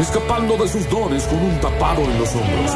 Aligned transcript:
escapando 0.00 0.56
de 0.56 0.66
sus 0.66 0.88
dones 0.88 1.24
con 1.24 1.38
un 1.38 1.60
tapado 1.60 2.02
en 2.02 2.18
los 2.18 2.34
hombros. 2.34 2.70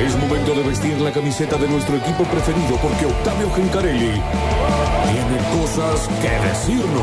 Es 0.00 0.16
momento 0.16 0.54
de 0.54 0.62
vestir 0.62 1.00
la 1.00 1.10
camiseta 1.10 1.56
de 1.56 1.68
nuestro 1.68 1.96
equipo 1.96 2.22
preferido 2.24 2.76
porque 2.80 3.06
Octavio 3.06 3.50
Gencarelli 3.50 4.22
tiene 5.10 5.60
cosas 5.60 6.08
que 6.22 6.30
decirnos. 6.48 7.02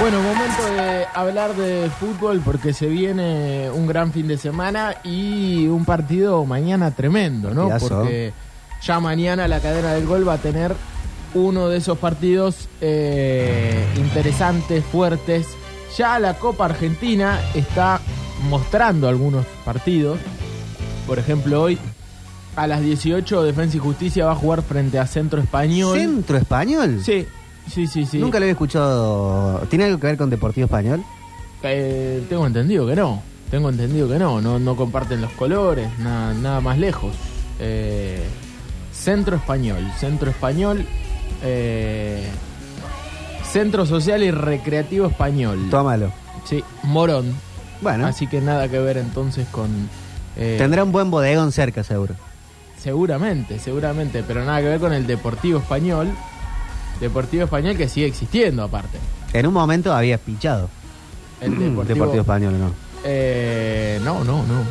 Bueno, 0.00 0.20
momento 0.20 0.64
de 0.74 1.06
hablar 1.14 1.54
de 1.54 1.90
fútbol 1.90 2.40
porque 2.44 2.72
se 2.72 2.86
viene 2.86 3.70
un 3.70 3.86
gran 3.86 4.10
fin 4.10 4.26
de 4.26 4.38
semana 4.38 4.96
y 5.04 5.68
un 5.68 5.84
partido 5.84 6.44
mañana 6.44 6.90
tremendo, 6.90 7.50
¿no? 7.50 7.68
Partidazo. 7.68 7.98
Porque 7.98 8.32
ya 8.84 9.00
mañana 9.00 9.48
la 9.48 9.60
cadena 9.60 9.92
del 9.94 10.06
gol 10.06 10.26
va 10.26 10.34
a 10.34 10.38
tener 10.38 10.74
uno 11.34 11.68
de 11.68 11.78
esos 11.78 11.98
partidos 11.98 12.68
eh, 12.80 13.84
interesantes, 13.96 14.84
fuertes. 14.84 15.46
Ya 15.96 16.18
la 16.18 16.34
Copa 16.34 16.66
Argentina 16.66 17.40
está 17.54 18.00
mostrando 18.48 19.08
algunos 19.08 19.46
partidos. 19.64 20.18
Por 21.06 21.18
ejemplo, 21.18 21.62
hoy 21.62 21.78
a 22.56 22.66
las 22.66 22.82
18 22.82 23.44
Defensa 23.44 23.76
y 23.76 23.80
Justicia 23.80 24.26
va 24.26 24.32
a 24.32 24.36
jugar 24.36 24.62
frente 24.62 24.98
a 24.98 25.06
Centro 25.06 25.40
Español. 25.40 25.98
¿Centro 25.98 26.36
español? 26.36 27.00
Sí, 27.02 27.26
sí, 27.70 27.86
sí, 27.86 28.04
sí. 28.04 28.18
Nunca 28.18 28.38
lo 28.38 28.44
había 28.44 28.52
escuchado. 28.52 29.60
¿Tiene 29.70 29.84
algo 29.84 29.98
que 29.98 30.08
ver 30.08 30.16
con 30.16 30.28
Deportivo 30.28 30.66
Español? 30.66 31.02
Eh, 31.62 32.22
tengo 32.28 32.46
entendido 32.46 32.86
que 32.86 32.96
no. 32.96 33.22
Tengo 33.50 33.70
entendido 33.70 34.08
que 34.08 34.18
no. 34.18 34.40
No, 34.40 34.58
no 34.58 34.76
comparten 34.76 35.20
los 35.20 35.32
colores, 35.32 35.88
nada, 35.98 36.34
nada 36.34 36.60
más 36.60 36.78
lejos. 36.78 37.14
Eh, 37.58 38.22
Centro 39.02 39.36
Español. 39.36 39.90
Centro 39.98 40.30
Español. 40.30 40.86
eh, 41.42 42.26
Centro 43.44 43.84
Social 43.84 44.22
y 44.22 44.30
Recreativo 44.30 45.06
Español. 45.08 45.68
Tómalo. 45.70 46.12
Sí, 46.44 46.62
Morón. 46.84 47.34
Bueno, 47.80 48.06
Así 48.06 48.26
que 48.26 48.40
nada 48.40 48.68
que 48.68 48.78
ver 48.78 48.96
entonces 48.96 49.46
con. 49.48 49.68
eh, 50.36 50.54
tendrá 50.58 50.84
un 50.84 50.92
buen 50.92 51.10
bodegón 51.10 51.50
cerca, 51.52 51.82
seguro. 51.84 52.14
Seguramente, 52.78 53.58
seguramente, 53.58 54.24
pero 54.26 54.44
nada 54.44 54.60
que 54.60 54.68
ver 54.68 54.80
con 54.80 54.92
el 54.92 55.06
Deportivo 55.06 55.58
Español. 55.58 56.10
Deportivo 57.00 57.44
Español 57.44 57.76
que 57.76 57.88
sigue 57.88 58.06
existiendo 58.06 58.62
aparte. 58.62 58.98
En 59.32 59.46
un 59.46 59.52
momento 59.54 59.92
había 59.92 60.18
pichado. 60.18 60.68
El 61.40 61.50
Deportivo, 61.58 61.82
Deportivo, 61.84 62.20
Español, 62.20 62.58
¿no? 62.58 62.72
Eh, 63.04 64.00
no, 64.04 64.22
no, 64.24 64.44
no. 64.46 64.62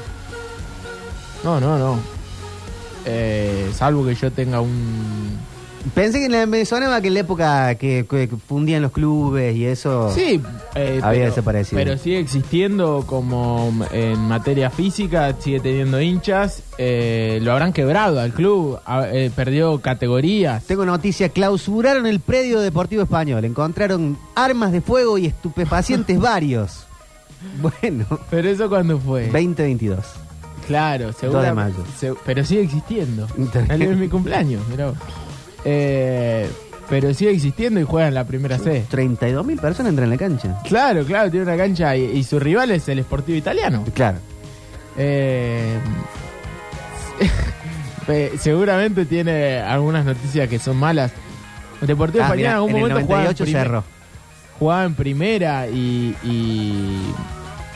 No, 1.44 1.60
no, 1.60 1.78
no. 1.78 2.00
Eh, 3.06 3.72
salvo 3.74 4.06
que 4.06 4.16
yo 4.16 4.32
tenga 4.32 4.62
un... 4.62 5.40
Pensé 5.96 6.20
que 6.20 6.26
en 6.26 6.32
la, 6.34 6.46
me 6.46 6.64
sonaba 6.64 7.02
que 7.02 7.08
en 7.08 7.16
la 7.16 7.22
época 7.22 7.74
que, 7.74 8.06
que 8.08 8.30
fundían 8.48 8.84
los 8.84 8.92
clubes 8.92 9.56
y 9.56 9.66
eso. 9.66 10.14
Sí, 10.14 10.40
eh, 10.76 11.00
Había 11.02 11.22
pero, 11.22 11.26
desaparecido. 11.32 11.80
Pero 11.84 11.98
sigue 11.98 12.20
existiendo 12.20 13.04
como 13.08 13.74
en 13.92 14.20
materia 14.20 14.70
física, 14.70 15.36
sigue 15.40 15.60
teniendo 15.60 16.00
hinchas. 16.00 16.62
eh, 16.78 17.40
lo 17.42 17.52
habrán 17.54 17.74
quebrado 17.74 18.20
al 18.20 18.32
club, 18.32 18.78
a- 18.86 19.08
eh, 19.12 19.32
perdió 19.36 19.80
categorías. 19.82 20.64
Tengo 20.66 20.86
noticia, 20.86 21.30
clausuraron 21.30 22.06
el 22.06 22.20
predio 22.20 22.60
Deportivo 22.60 23.02
Español. 23.02 23.44
Encontraron 23.44 24.20
armas 24.36 24.72
de 24.72 24.82
fuego 24.82 25.18
y 25.18 25.26
estupefacientes 25.26 26.20
varios. 26.20 26.86
Bueno, 27.60 28.06
Pero 28.30 28.50
eso 28.50 28.70
cuando 28.70 29.00
fue. 29.00 29.24
2022. 29.24 29.98
Claro, 30.72 31.08
de 31.08 31.14
seguro. 31.14 31.56
mayo. 31.56 31.84
pero 32.26 32.44
sigue 32.46 32.62
existiendo. 32.64 33.28
El 33.70 33.80
de 33.80 33.96
mi 33.96 34.08
cumpleaños, 34.08 34.68
mirá. 34.70 34.94
Eh, 35.66 36.50
pero 36.90 37.14
sigue 37.14 37.32
existiendo 37.32 37.80
y 37.80 37.84
juega 37.84 38.08
en 38.08 38.14
la 38.16 38.26
primera 38.26 38.58
C. 38.58 38.86
32 38.90 39.46
mil 39.46 39.58
personas 39.60 39.92
entran 39.92 40.06
en 40.06 40.10
la 40.12 40.18
cancha. 40.18 40.60
Claro, 40.68 41.06
claro, 41.06 41.30
tiene 41.32 41.46
una 41.46 41.56
cancha 41.58 41.96
y, 41.96 42.04
y 42.18 42.24
su 42.24 42.40
rival 42.40 42.72
es 42.72 42.88
el 42.90 43.00
Sportivo 43.04 43.38
Italiano. 43.38 43.84
Claro. 43.94 44.18
Eh, 44.98 45.78
seguramente 48.40 49.06
tiene 49.06 49.60
algunas 49.60 50.06
noticias 50.06 50.50
que 50.50 50.60
son 50.60 50.78
malas. 50.78 51.12
El 51.82 51.88
Deportivo 51.88 52.24
Ah, 52.24 52.28
Español 52.28 52.46
en 52.48 52.52
algún 52.54 52.70
en 52.72 52.76
el 52.76 52.82
momento 52.82 53.06
jugaba 53.06 53.22
en, 53.22 53.26
98 53.28 53.44
primer- 53.46 53.64
cerró. 53.64 53.84
jugaba 54.60 54.84
en 54.86 54.94
primera 54.96 55.68
y, 55.68 56.16
y, 56.24 57.14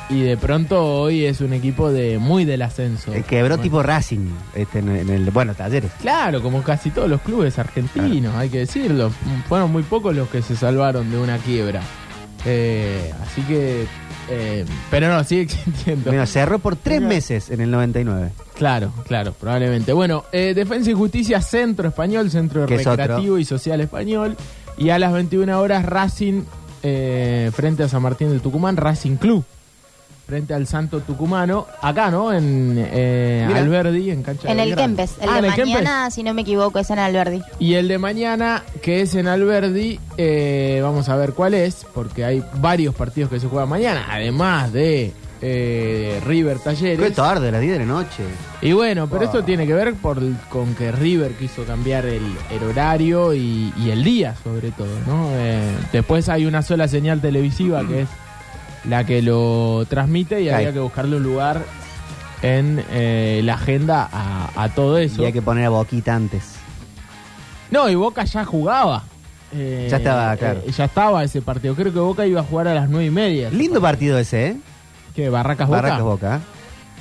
y 0.10 0.22
de 0.22 0.38
pronto 0.38 0.84
hoy 1.02 1.26
es 1.26 1.42
un 1.42 1.54
equipo 1.54 1.92
de 1.92 2.18
muy 2.20 2.46
del 2.46 2.62
ascenso. 2.62 3.14
Eh, 3.14 3.24
Quebró 3.28 3.56
Bueno. 3.56 3.64
tipo 3.64 3.84
Racing 3.84 4.30
este, 4.54 4.80
en, 4.80 4.90
en 4.90 5.10
el. 5.10 5.32
Bueno, 5.32 5.54
talleres. 5.56 5.92
Claro, 6.02 6.42
como 6.42 6.62
casi 6.64 6.92
todos 6.92 7.10
los 7.10 7.22
clubes 7.22 7.58
argentinos, 7.60 8.36
hay 8.36 8.50
que 8.50 8.60
decirlo. 8.60 9.12
Fueron 9.50 9.72
muy 9.72 9.84
pocos 9.84 10.16
los 10.16 10.30
que 10.30 10.42
se 10.42 10.56
salvaron 10.56 11.10
de 11.12 11.18
una 11.18 11.38
quiebra. 11.40 11.82
Eh, 12.46 13.12
así 13.24 13.42
que... 13.42 13.86
eh, 14.30 14.66
pero 14.92 15.10
no, 15.10 15.24
sigue 15.24 15.42
existiendo. 15.44 16.12
Bueno, 16.12 16.26
cerró 16.28 16.60
por 16.60 16.76
tres 16.76 17.02
meses 17.02 17.50
en 17.50 17.62
el 17.62 17.72
99. 17.72 18.32
Claro, 18.56 18.92
claro, 19.08 19.34
probablemente. 19.34 19.92
Bueno, 19.94 20.24
eh, 20.32 20.54
Defensa 20.56 20.92
y 20.92 20.94
Justicia, 20.94 21.42
Centro 21.42 21.88
Español, 21.88 22.30
Centro 22.30 22.66
es 22.66 22.86
Recreativo 22.86 23.38
y 23.40 23.46
Social 23.46 23.82
Español. 23.82 24.38
Y 24.78 24.90
a 24.92 25.00
las 25.00 25.12
21 25.14 25.60
horas 25.60 25.86
Racing 25.86 26.44
eh, 26.84 27.50
frente 27.56 27.82
a 27.84 27.88
San 27.90 28.02
Martín 28.04 28.30
de 28.30 28.40
Tucumán, 28.40 28.78
Racing 28.78 29.16
Club. 29.16 29.44
Frente 30.26 30.56
al 30.56 30.66
Santo 30.66 31.02
Tucumano, 31.02 31.68
acá, 31.84 32.10
¿no? 32.10 32.34
En 32.34 32.76
eh. 32.78 33.48
Alberdi, 33.56 34.10
en 34.10 34.24
cancha 34.24 34.50
En 34.50 34.58
de 34.58 34.64
el 34.64 34.70
Belgrano. 34.70 34.96
Kempes. 34.96 35.16
El 35.22 35.30
Ah, 35.30 35.34
de 35.34 35.40
en 35.40 35.46
el 35.46 35.54
Kempes. 35.54 35.74
mañana, 35.76 36.10
si 36.10 36.24
no 36.24 36.34
me 36.34 36.42
equivoco, 36.42 36.80
es 36.80 36.90
en 36.90 36.98
Alberdi. 37.00 37.42
Y 37.60 37.76
el 37.76 37.88
de 37.88 37.98
mañana, 38.00 38.64
que 38.82 39.02
es 39.02 39.14
en 39.14 39.28
Alberdi, 39.28 40.00
eh, 40.18 40.80
vamos 40.82 41.10
a 41.10 41.16
ver 41.16 41.34
cuál 41.34 41.54
es, 41.54 41.86
porque 41.94 42.26
hay 42.26 42.44
varios 42.56 42.96
partidos 42.96 43.30
que 43.30 43.40
se 43.40 43.48
juegan 43.48 43.70
mañana, 43.70 44.08
además 44.10 44.74
de 44.74 45.14
eh, 45.44 46.20
River 46.26 46.58
Qué 46.58 46.64
Talleres. 46.64 47.14
tarde, 47.14 47.50
a 47.50 47.52
las 47.52 47.62
10 47.62 47.74
de 47.74 47.80
la 47.80 47.86
noche. 47.86 48.24
Y 48.64 48.72
bueno, 48.72 49.08
pero 49.08 49.26
esto 49.26 49.44
tiene 49.44 49.68
que 49.68 49.74
ver 49.76 49.94
por, 49.94 50.20
con 50.50 50.74
que 50.74 50.92
River 50.92 51.34
quiso 51.34 51.66
cambiar 51.66 52.06
el, 52.08 52.24
el 52.52 52.64
horario 52.68 53.32
y, 53.36 53.72
y 53.78 53.92
el 53.92 54.04
día, 54.04 54.34
sobre 54.44 54.72
todo, 54.72 54.88
¿no? 55.06 55.28
Eh, 55.34 55.62
después 55.92 56.30
hay 56.30 56.46
una 56.48 56.64
sola 56.64 56.88
señal 56.88 57.22
televisiva 57.22 57.86
que 57.88 58.02
es 58.02 58.08
la 58.90 59.04
que 59.04 59.22
lo 59.22 59.86
transmite 59.90 60.42
y 60.42 60.50
Ahí. 60.50 60.56
había 60.56 60.74
que 60.74 60.80
buscarle 60.80 61.18
un 61.18 61.24
lugar 61.24 61.62
en 62.42 62.84
eh, 62.92 63.42
la 63.44 63.56
agenda 63.56 64.08
a, 64.12 64.50
a 64.64 64.70
todo 64.70 64.98
eso. 64.98 65.22
Y 65.22 65.26
hay 65.26 65.34
que 65.34 65.42
poner 65.42 65.66
a 65.66 65.70
Boquita 65.70 66.16
antes. 66.16 66.54
No, 67.72 67.90
y 67.90 67.96
Boca 67.96 68.24
ya 68.26 68.46
jugaba. 68.46 69.04
Eh, 69.54 69.88
Ya 69.90 69.98
estaba, 69.98 70.36
claro. 70.38 70.62
eh, 70.66 70.72
ya 70.72 70.86
estaba 70.86 71.24
ese 71.24 71.42
partido. 71.42 71.76
Creo 71.76 71.94
que 71.94 72.00
Boca 72.00 72.26
iba 72.28 72.42
a 72.42 72.44
jugar 72.44 72.68
a 72.68 72.74
las 72.74 72.90
nueve 72.90 73.06
y 73.06 73.12
media. 73.12 73.50
Lindo 73.50 73.82
partido 73.82 74.18
ese, 74.20 74.48
¿eh? 74.48 74.58
¿Qué? 75.16 75.30
¿Barracas 75.30 75.68
Boca? 75.68 75.82
Barracas 75.82 76.02
Boca. 76.04 76.40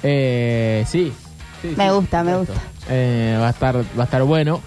Eh, 0.03 0.85
sí. 0.89 1.13
Sí, 1.63 1.75
Me 1.77 1.89
sí, 1.89 1.95
gusta, 1.95 2.23
me 2.23 2.37
gusta. 2.37 2.55
Eh, 2.89 3.37
va 3.41 3.47
a 3.49 3.51
estar, 3.51 3.77
va 3.77 4.03
a 4.03 4.05
estar 4.05 4.23
bueno. 4.23 4.61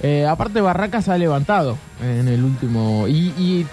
Eh, 0.00 0.26
aparte 0.26 0.60
Barracas 0.60 1.08
ha 1.08 1.18
levantado 1.18 1.76
en 2.02 2.28
el 2.28 2.42
último 2.44 3.06
y, 3.08 3.32
y 3.38 3.66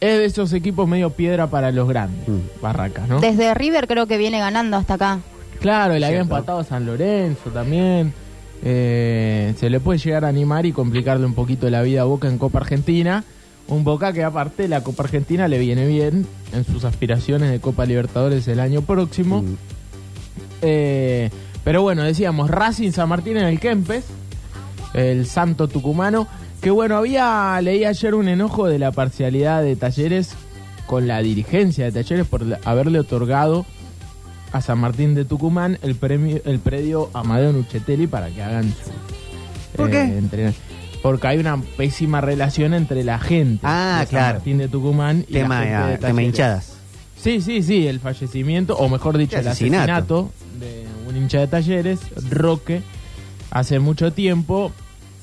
es 0.00 0.18
de 0.18 0.24
esos 0.24 0.52
equipos 0.52 0.88
medio 0.88 1.10
piedra 1.10 1.48
para 1.48 1.72
los 1.72 1.88
grandes. 1.88 2.28
Mm. 2.28 2.60
Barracas, 2.62 3.08
¿no? 3.08 3.20
Desde 3.20 3.52
River 3.54 3.86
creo 3.86 4.06
que 4.06 4.16
viene 4.18 4.38
ganando 4.38 4.76
hasta 4.76 4.94
acá. 4.94 5.18
Claro, 5.60 5.98
le 5.98 6.06
había 6.06 6.18
Cierto. 6.18 6.34
empatado 6.36 6.58
a 6.60 6.64
San 6.64 6.86
Lorenzo 6.86 7.50
también. 7.50 8.12
Eh, 8.62 9.54
se 9.58 9.70
le 9.70 9.80
puede 9.80 9.98
llegar 9.98 10.24
a 10.24 10.28
animar 10.28 10.66
y 10.66 10.72
complicarle 10.72 11.26
un 11.26 11.34
poquito 11.34 11.68
la 11.70 11.82
vida 11.82 12.02
a 12.02 12.04
Boca 12.04 12.28
en 12.28 12.38
Copa 12.38 12.58
Argentina. 12.58 13.24
Un 13.66 13.84
Boca 13.84 14.12
que 14.12 14.24
aparte 14.24 14.66
la 14.68 14.82
Copa 14.82 15.02
Argentina 15.02 15.46
le 15.48 15.58
viene 15.58 15.86
bien 15.86 16.26
en 16.52 16.64
sus 16.64 16.84
aspiraciones 16.84 17.50
de 17.50 17.60
Copa 17.60 17.84
Libertadores 17.84 18.46
el 18.48 18.60
año 18.60 18.82
próximo. 18.82 19.42
Mm. 19.42 19.56
Eh, 20.62 21.30
pero 21.64 21.82
bueno, 21.82 22.02
decíamos 22.02 22.50
Racing 22.50 22.92
San 22.92 23.08
Martín 23.08 23.36
en 23.36 23.44
el 23.44 23.60
Kempes, 23.60 24.04
el 24.94 25.26
Santo 25.26 25.68
Tucumano. 25.68 26.26
Que 26.60 26.70
bueno, 26.70 26.96
había, 26.96 27.60
leí 27.62 27.84
ayer 27.84 28.14
un 28.14 28.28
enojo 28.28 28.66
de 28.66 28.78
la 28.78 28.90
parcialidad 28.90 29.62
de 29.62 29.76
Talleres 29.76 30.34
con 30.86 31.06
la 31.06 31.20
dirigencia 31.20 31.84
de 31.84 31.92
Talleres 31.92 32.26
por 32.26 32.44
haberle 32.64 32.98
otorgado 32.98 33.64
a 34.52 34.60
San 34.60 34.78
Martín 34.78 35.14
de 35.14 35.24
Tucumán 35.24 35.78
el 35.82 35.94
premio, 35.94 36.40
el 36.44 36.58
predio 36.58 37.10
Amadeo 37.14 37.52
Nuchetelli 37.52 38.06
para 38.06 38.30
que 38.30 38.42
hagan 38.42 38.64
su 38.70 39.76
¿Por 39.76 39.90
qué? 39.90 40.00
entrenar. 40.02 40.54
porque 41.02 41.26
hay 41.28 41.38
una 41.38 41.58
pésima 41.76 42.20
relación 42.20 42.74
entre 42.74 43.04
la 43.04 43.18
gente 43.20 43.60
Ah, 43.62 43.98
de 44.00 44.06
San 44.06 44.10
claro. 44.10 44.34
Martín 44.38 44.58
de 44.58 44.68
Tucumán 44.68 45.24
y 45.28 45.34
Tema, 45.34 45.60
la 45.60 45.66
gente 45.66 45.90
de 45.92 45.98
tema 45.98 46.22
hinchadas. 46.22 46.72
Sí, 47.22 47.40
sí, 47.40 47.62
sí, 47.62 47.86
el 47.86 48.00
fallecimiento, 48.00 48.76
o 48.76 48.88
mejor 48.88 49.18
dicho, 49.18 49.36
El 49.36 49.42
el 49.42 49.48
asesinato. 49.48 49.82
asesinato 49.82 50.30
de 50.58 50.84
un 51.08 51.16
hincha 51.16 51.40
de 51.40 51.46
talleres, 51.48 52.00
Roque, 52.30 52.80
hace 53.50 53.78
mucho 53.80 54.12
tiempo. 54.12 54.72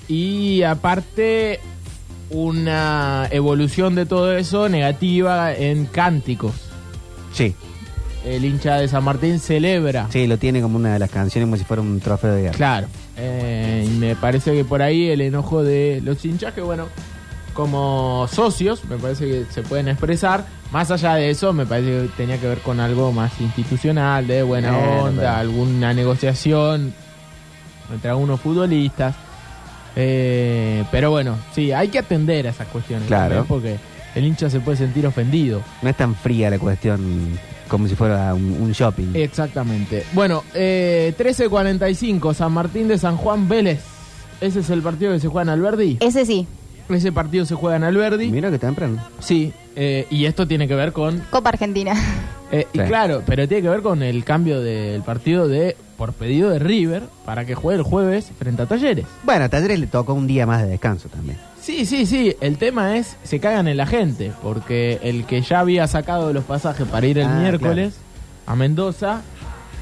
Y 0.07 0.63
aparte, 0.63 1.59
una 2.29 3.27
evolución 3.31 3.95
de 3.95 4.05
todo 4.05 4.35
eso 4.37 4.69
negativa 4.69 5.53
en 5.53 5.85
cánticos. 5.85 6.53
Sí, 7.33 7.53
El 8.25 8.45
hincha 8.45 8.75
de 8.77 8.87
San 8.87 9.03
Martín 9.03 9.39
celebra. 9.39 10.07
sí, 10.09 10.25
lo 10.27 10.37
tiene 10.37 10.61
como 10.61 10.77
una 10.77 10.93
de 10.93 10.99
las 10.99 11.09
canciones 11.11 11.47
como 11.47 11.57
si 11.57 11.63
fuera 11.63 11.81
un 11.81 11.99
trofeo 11.99 12.33
de 12.33 12.41
guerra. 12.43 12.55
Claro. 12.57 12.87
Eh, 13.17 13.85
y 13.87 13.89
me 13.97 14.15
parece 14.15 14.53
que 14.53 14.65
por 14.65 14.81
ahí 14.81 15.09
el 15.09 15.21
enojo 15.21 15.63
de 15.63 16.01
los 16.03 16.23
hinchas, 16.25 16.53
que 16.53 16.61
bueno, 16.61 16.87
como 17.53 18.27
socios, 18.31 18.83
me 18.85 18.97
parece 18.97 19.25
que 19.27 19.45
se 19.51 19.61
pueden 19.61 19.87
expresar. 19.87 20.45
Más 20.71 20.91
allá 20.91 21.15
de 21.15 21.29
eso, 21.29 21.53
me 21.53 21.65
parece 21.65 21.89
que 22.03 22.09
tenía 22.17 22.37
que 22.39 22.47
ver 22.47 22.59
con 22.59 22.79
algo 22.79 23.11
más 23.13 23.39
institucional, 23.39 24.27
de 24.27 24.43
buena 24.43 24.77
onda, 24.77 25.21
pero- 25.21 25.31
alguna 25.31 25.93
negociación 25.93 26.93
entre 27.93 28.09
algunos 28.09 28.41
futbolistas. 28.41 29.15
Eh, 29.95 30.83
pero 30.91 31.11
bueno, 31.11 31.37
sí, 31.53 31.71
hay 31.71 31.87
que 31.89 31.99
atender 31.99 32.47
a 32.47 32.49
esas 32.51 32.67
cuestiones. 32.67 33.07
Claro. 33.07 33.35
también, 33.35 33.45
Porque 33.47 33.77
el 34.15 34.25
hincha 34.25 34.49
se 34.49 34.59
puede 34.59 34.77
sentir 34.77 35.05
ofendido. 35.07 35.61
No 35.81 35.89
es 35.89 35.95
tan 35.95 36.15
fría 36.15 36.49
la 36.49 36.59
cuestión 36.59 37.37
como 37.67 37.87
si 37.87 37.95
fuera 37.95 38.33
un, 38.33 38.57
un 38.61 38.71
shopping. 38.71 39.11
Exactamente. 39.15 40.05
Bueno, 40.13 40.43
eh, 40.53 41.13
13.45, 41.17 42.33
San 42.33 42.51
Martín 42.51 42.87
de 42.87 42.97
San 42.97 43.17
Juan 43.17 43.47
Vélez. 43.47 43.81
Ese 44.41 44.59
es 44.59 44.69
el 44.69 44.81
partido 44.81 45.13
que 45.13 45.19
se 45.19 45.27
juega 45.27 45.43
en 45.43 45.49
Alberdi. 45.49 45.97
Ese 45.99 46.25
sí. 46.25 46.47
Ese 46.89 47.11
partido 47.11 47.45
se 47.45 47.55
juega 47.55 47.77
en 47.77 47.83
Alberdi. 47.83 48.29
Mira 48.29 48.51
que 48.51 48.59
temprano. 48.59 49.03
Sí, 49.19 49.51
eh, 49.75 50.05
y 50.11 50.25
esto 50.25 50.47
tiene 50.47 50.67
que 50.67 50.75
ver 50.75 50.91
con... 50.91 51.19
Copa 51.31 51.49
Argentina. 51.49 51.93
Eh, 52.51 52.67
y 52.73 52.79
claro, 52.79 53.21
pero 53.25 53.47
tiene 53.47 53.63
que 53.63 53.69
ver 53.69 53.81
con 53.81 54.03
el 54.03 54.23
cambio 54.23 54.61
del 54.61 55.01
partido 55.03 55.47
de 55.47 55.75
por 55.97 56.13
pedido 56.13 56.49
de 56.49 56.59
River 56.59 57.03
para 57.25 57.45
que 57.45 57.55
juegue 57.55 57.77
el 57.79 57.83
jueves 57.83 58.29
frente 58.37 58.61
a 58.61 58.65
Talleres. 58.65 59.05
Bueno, 59.23 59.45
a 59.45 59.49
Talleres 59.49 59.79
le 59.79 59.87
tocó 59.87 60.13
un 60.13 60.27
día 60.27 60.45
más 60.45 60.61
de 60.61 60.67
descanso 60.69 61.07
también. 61.09 61.37
Sí, 61.61 61.85
sí, 61.85 62.05
sí. 62.05 62.35
El 62.41 62.57
tema 62.57 62.97
es, 62.97 63.15
se 63.23 63.39
cagan 63.39 63.67
en 63.67 63.77
la 63.77 63.87
gente, 63.87 64.31
porque 64.43 64.99
el 65.03 65.25
que 65.25 65.41
ya 65.41 65.61
había 65.61 65.87
sacado 65.87 66.31
los 66.33 66.43
pasajes 66.43 66.85
para 66.87 67.07
ir 67.07 67.17
el 67.17 67.27
Ah, 67.27 67.39
miércoles 67.39 67.95
a 68.45 68.55
Mendoza, 68.55 69.21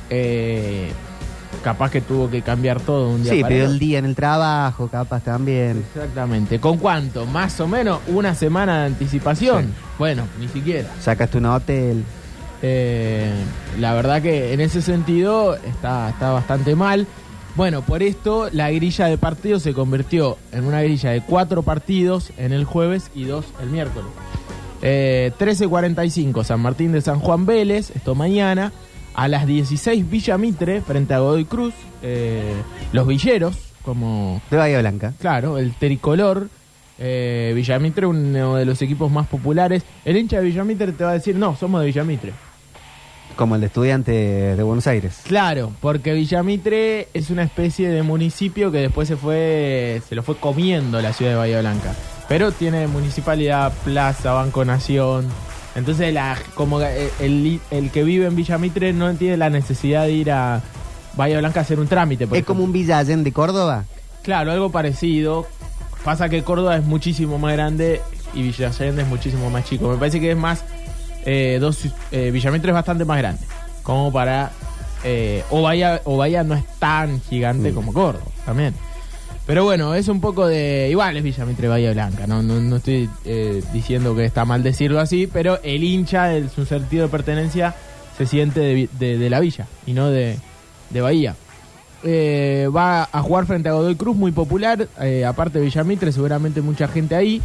eh, 0.09 0.91
capaz 1.63 1.91
que 1.91 2.01
tuvo 2.01 2.29
que 2.29 2.41
cambiar 2.41 2.79
todo 2.79 3.09
un 3.09 3.23
día 3.23 3.33
Sí, 3.33 3.43
otro. 3.43 3.55
el 3.55 3.79
día 3.79 3.99
en 3.99 4.05
el 4.05 4.15
trabajo, 4.15 4.87
capaz 4.87 5.23
también. 5.23 5.83
Exactamente. 5.93 6.59
¿Con 6.59 6.77
cuánto? 6.77 7.25
Más 7.25 7.59
o 7.59 7.67
menos 7.67 7.99
una 8.07 8.35
semana 8.35 8.81
de 8.81 8.85
anticipación. 8.87 9.63
Sí. 9.65 9.69
Bueno, 9.97 10.23
ni 10.39 10.47
siquiera. 10.47 10.89
Sacaste 11.01 11.37
un 11.39 11.45
hotel. 11.47 12.03
Eh, 12.65 13.29
la 13.77 13.93
verdad 13.93 14.21
que 14.21 14.53
en 14.53 14.61
ese 14.61 14.81
sentido 14.81 15.55
está, 15.55 16.09
está 16.09 16.31
bastante 16.31 16.75
mal. 16.75 17.05
Bueno, 17.55 17.81
por 17.83 18.01
esto 18.01 18.47
la 18.51 18.71
grilla 18.71 19.07
de 19.07 19.17
partidos 19.17 19.61
se 19.61 19.73
convirtió 19.73 20.37
en 20.53 20.63
una 20.63 20.81
grilla 20.81 21.11
de 21.11 21.21
cuatro 21.21 21.61
partidos 21.61 22.31
en 22.37 22.53
el 22.53 22.63
jueves 22.63 23.11
y 23.13 23.25
dos 23.25 23.45
el 23.61 23.69
miércoles. 23.69 24.09
Eh, 24.81 25.31
13.45 25.37 26.43
San 26.43 26.61
Martín 26.61 26.93
de 26.93 27.01
San 27.01 27.19
Juan 27.19 27.45
Vélez, 27.45 27.91
esto 27.95 28.15
mañana. 28.15 28.71
A 29.13 29.27
las 29.27 29.45
16 29.45 30.09
Villa 30.09 30.37
Mitre 30.39 30.81
frente 30.81 31.13
a 31.13 31.19
Godoy 31.19 31.45
Cruz. 31.45 31.73
eh, 32.01 32.53
los 32.93 33.05
Villeros, 33.05 33.55
como 33.83 34.41
De 34.49 34.57
Bahía 34.57 34.79
Blanca. 34.79 35.13
Claro, 35.19 35.57
el 35.57 35.73
tricolor. 35.73 36.47
Eh, 36.97 37.51
Villamitre, 37.55 38.05
uno 38.05 38.55
de 38.55 38.65
los 38.65 38.81
equipos 38.81 39.11
más 39.11 39.27
populares. 39.27 39.83
El 40.05 40.15
hincha 40.17 40.37
de 40.37 40.45
Villamitre 40.45 40.91
te 40.93 41.03
va 41.03 41.11
a 41.11 41.13
decir, 41.13 41.35
no, 41.35 41.55
somos 41.55 41.81
de 41.81 41.87
Villamitre. 41.87 42.33
Como 43.35 43.55
el 43.55 43.61
de 43.61 43.67
estudiante 43.67 44.11
de 44.11 44.63
Buenos 44.63 44.85
Aires. 44.87 45.21
Claro, 45.23 45.71
porque 45.81 46.13
Villamitre 46.13 47.07
es 47.13 47.29
una 47.29 47.43
especie 47.43 47.89
de 47.89 48.03
municipio 48.03 48.71
que 48.71 48.77
después 48.79 49.07
se 49.07 49.15
fue, 49.17 50.01
se 50.07 50.15
lo 50.15 50.23
fue 50.23 50.35
comiendo 50.37 51.01
la 51.01 51.13
ciudad 51.13 51.31
de 51.31 51.37
Bahía 51.37 51.59
Blanca. 51.61 51.93
Pero 52.29 52.51
tiene 52.51 52.87
municipalidad, 52.87 53.73
plaza, 53.83 54.31
Banco 54.33 54.63
Nación. 54.65 55.27
Entonces, 55.75 56.13
la, 56.13 56.37
como 56.55 56.79
el, 56.81 57.09
el- 57.19 57.59
el 57.71 57.89
que 57.91 58.03
vive 58.03 58.27
en 58.27 58.35
Villamitre 58.35 58.93
no 58.93 59.13
tiene 59.15 59.37
la 59.37 59.49
necesidad 59.49 60.03
de 60.05 60.11
ir 60.11 60.31
a 60.31 60.61
Bahía 61.17 61.39
Blanca 61.39 61.59
a 61.59 61.63
hacer 61.63 61.79
un 61.79 61.87
trámite. 61.87 62.27
por 62.27 62.37
Es 62.37 62.45
como 62.45 62.63
un 62.63 62.71
Villa 62.71 62.99
Allende 62.99 63.25
de 63.25 63.33
Córdoba. 63.33 63.85
Claro, 64.21 64.51
algo 64.51 64.71
parecido. 64.71 65.45
Pasa 66.03 66.29
que 66.29 66.43
Córdoba 66.43 66.77
es 66.77 66.83
muchísimo 66.83 67.39
más 67.39 67.53
grande 67.53 68.01
y 68.33 68.41
Villa 68.43 68.67
Allende 68.67 69.01
es 69.01 69.07
muchísimo 69.07 69.49
más 69.49 69.65
chico. 69.65 69.89
Me 69.89 69.97
parece 69.97 70.19
que 70.19 70.31
es 70.31 70.37
más. 70.37 70.63
Eh, 71.25 71.57
dos, 71.61 71.79
eh, 72.11 72.31
Villamitre 72.31 72.71
es 72.71 72.75
bastante 72.75 73.05
más 73.05 73.17
grande. 73.17 73.41
Como 73.83 74.11
para. 74.11 74.51
Eh, 75.03 75.43
o, 75.49 75.61
Bahía, 75.61 76.01
o 76.05 76.17
Bahía 76.17 76.43
no 76.43 76.55
es 76.55 76.63
tan 76.79 77.21
gigante 77.21 77.71
Mm. 77.71 77.75
como 77.75 77.91
Córdoba 77.93 78.25
también. 78.45 78.73
Pero 79.45 79.65
bueno, 79.65 79.93
es 79.93 80.07
un 80.07 80.21
poco 80.21 80.47
de. 80.47 80.87
Igual 80.89 81.17
es 81.17 81.23
Villamitre 81.23 81.67
Bahía 81.67 81.91
Blanca. 81.91 82.25
No, 82.27 82.41
no, 82.41 82.61
no 82.61 82.77
estoy 82.77 83.09
eh, 83.25 83.61
diciendo 83.73 84.15
que 84.15 84.23
está 84.23 84.45
mal 84.45 84.63
decirlo 84.63 84.99
así, 85.01 85.27
pero 85.27 85.59
el 85.63 85.83
hincha, 85.83 86.33
el, 86.33 86.49
su 86.49 86.65
sentido 86.65 87.03
de 87.03 87.09
pertenencia, 87.09 87.75
se 88.17 88.25
siente 88.25 88.61
de- 88.97 89.17
de 89.17 89.29
la 89.29 89.39
villa 89.41 89.67
y 89.85 89.91
no 89.93 90.09
de, 90.09 90.37
de 90.91 91.01
Bahía. 91.01 91.35
Eh, 92.05 92.69
va 92.73 93.07
a 93.11 93.21
jugar 93.21 93.45
frente 93.45 93.69
a 93.69 93.73
Godoy 93.73 93.95
Cruz, 93.95 94.15
muy 94.15 94.31
popular. 94.31 94.87
eh, 95.01 95.25
aparte 95.25 95.59
de 95.59 95.65
Villamitre, 95.65 96.11
seguramente 96.13 96.61
mucha 96.61 96.87
gente 96.87 97.15
ahí. 97.15 97.41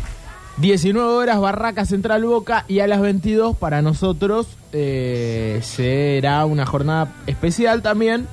19 0.60 1.08
horas, 1.12 1.40
Barraca 1.40 1.84
Central 1.84 2.24
Boca. 2.24 2.64
Y 2.68 2.80
a 2.80 2.86
las 2.86 3.00
22, 3.00 3.56
para 3.56 3.80
nosotros, 3.82 4.46
eh, 4.72 5.60
será 5.62 6.44
una 6.46 6.66
jornada 6.66 7.14
especial 7.26 7.82
también. 7.82 8.26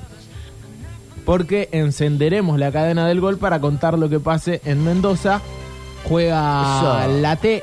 Porque 1.24 1.68
encenderemos 1.72 2.58
la 2.58 2.70
cadena 2.70 3.06
del 3.06 3.20
gol 3.20 3.38
para 3.38 3.60
contar 3.60 3.98
lo 3.98 4.08
que 4.08 4.20
pase 4.20 4.60
en 4.64 4.84
Mendoza. 4.84 5.40
Juega 6.04 7.04
Eso. 7.04 7.20
la 7.20 7.36
T 7.36 7.62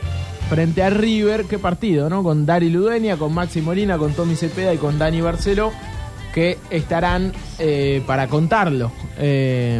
frente 0.49 0.83
a 0.83 0.89
River. 0.89 1.45
Qué 1.45 1.59
partido, 1.59 2.09
¿no? 2.09 2.23
Con 2.23 2.45
Dari 2.45 2.69
Ludueña, 2.69 3.15
con 3.17 3.33
Maxi 3.33 3.61
Molina, 3.61 3.97
con 3.97 4.13
Tommy 4.13 4.35
Cepeda 4.35 4.73
y 4.73 4.77
con 4.77 4.99
Dani 4.99 5.21
Barceló. 5.21 5.71
Que 6.33 6.57
estarán 6.69 7.31
eh, 7.59 8.01
para 8.07 8.27
contarlo. 8.27 8.91
Eh, 9.17 9.79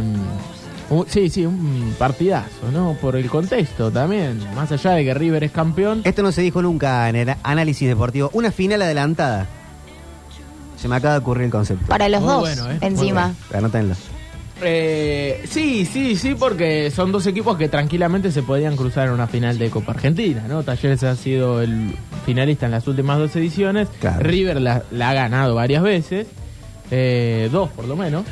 sí, 1.06 1.28
sí, 1.28 1.46
un 1.46 1.94
partidazo, 1.98 2.70
¿no? 2.72 2.96
Por 3.00 3.16
el 3.16 3.28
contexto 3.28 3.90
también. 3.90 4.38
Más 4.54 4.70
allá 4.72 4.92
de 4.92 5.04
que 5.04 5.14
River 5.14 5.44
es 5.44 5.50
campeón. 5.52 6.02
Esto 6.04 6.22
no 6.22 6.32
se 6.32 6.42
dijo 6.42 6.62
nunca 6.62 7.08
en 7.08 7.16
el 7.16 7.34
análisis 7.42 7.88
deportivo. 7.88 8.30
Una 8.32 8.50
final 8.52 8.82
adelantada. 8.82 9.46
Se 10.76 10.88
me 10.88 10.96
acaba 10.96 11.14
de 11.14 11.20
ocurrir 11.20 11.44
el 11.46 11.50
concepto. 11.50 11.86
Para 11.86 12.08
los 12.08 12.20
Muy 12.20 12.30
dos, 12.30 12.40
bueno, 12.40 12.70
¿eh? 12.70 12.78
Encima. 12.82 13.34
Anótenlo. 13.52 13.94
Eh, 14.62 15.44
sí, 15.48 15.84
sí, 15.84 16.14
sí, 16.16 16.34
porque 16.38 16.90
son 16.90 17.10
dos 17.10 17.26
equipos 17.26 17.56
que 17.56 17.68
tranquilamente 17.68 18.30
se 18.30 18.42
podían 18.42 18.76
cruzar 18.76 19.08
en 19.08 19.14
una 19.14 19.26
final 19.26 19.58
de 19.58 19.68
Copa 19.68 19.92
Argentina, 19.92 20.44
¿no? 20.48 20.62
Talleres 20.62 21.02
ha 21.02 21.16
sido 21.16 21.60
el 21.60 21.96
finalista 22.24 22.66
en 22.66 22.72
las 22.72 22.86
últimas 22.86 23.18
dos 23.18 23.34
ediciones. 23.36 23.88
Claro. 24.00 24.20
River 24.20 24.60
la, 24.60 24.84
la 24.90 25.10
ha 25.10 25.14
ganado 25.14 25.54
varias 25.54 25.82
veces, 25.82 26.28
eh, 26.90 27.48
dos 27.50 27.70
por 27.70 27.86
lo 27.86 27.96
menos. 27.96 28.24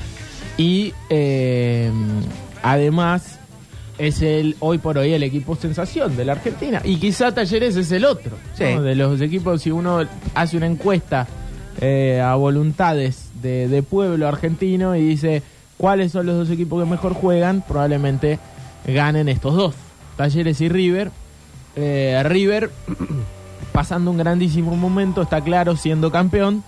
Y 0.57 0.93
eh, 1.11 1.91
además 2.63 3.39
es 3.99 4.23
el 4.23 4.57
hoy 4.61 4.79
por 4.79 4.99
hoy 4.99 5.13
el 5.13 5.23
equipo 5.23 5.55
sensación 5.57 6.17
de 6.17 6.25
la 6.25 6.33
Argentina. 6.33 6.81
Y 6.85 6.97
quizá 6.97 7.33
Talleres 7.33 7.77
es 7.77 7.93
el 7.93 8.05
otro. 8.05 8.37
Sí. 8.55 8.65
¿no? 8.75 8.83
De 8.83 8.95
los 8.95 9.21
equipos, 9.21 9.63
si 9.63 9.71
uno 9.71 10.01
hace 10.35 10.57
una 10.57 10.67
encuesta 10.67 11.27
eh, 11.81 12.21
a 12.21 12.35
voluntades 12.35 13.31
de, 13.43 13.69
de 13.69 13.83
pueblo 13.83 14.27
argentino 14.29 14.97
y 14.97 15.03
dice 15.03 15.43
cuáles 15.77 16.13
son 16.13 16.27
los 16.27 16.37
dos 16.37 16.51
equipos 16.51 16.83
que 16.83 16.89
mejor 16.89 17.15
juegan, 17.15 17.63
probablemente 17.67 18.39
ganen 18.87 19.29
estos 19.29 19.55
dos, 19.55 19.75
Talleres 20.17 20.61
y 20.61 20.69
River. 20.69 21.11
Eh, 21.77 22.23
River 22.25 22.71
pasando 23.73 24.11
un 24.11 24.19
grandísimo 24.19 24.77
momento, 24.77 25.23
está 25.23 25.41
claro, 25.41 25.77
siendo 25.77 26.11
campeón, 26.11 26.63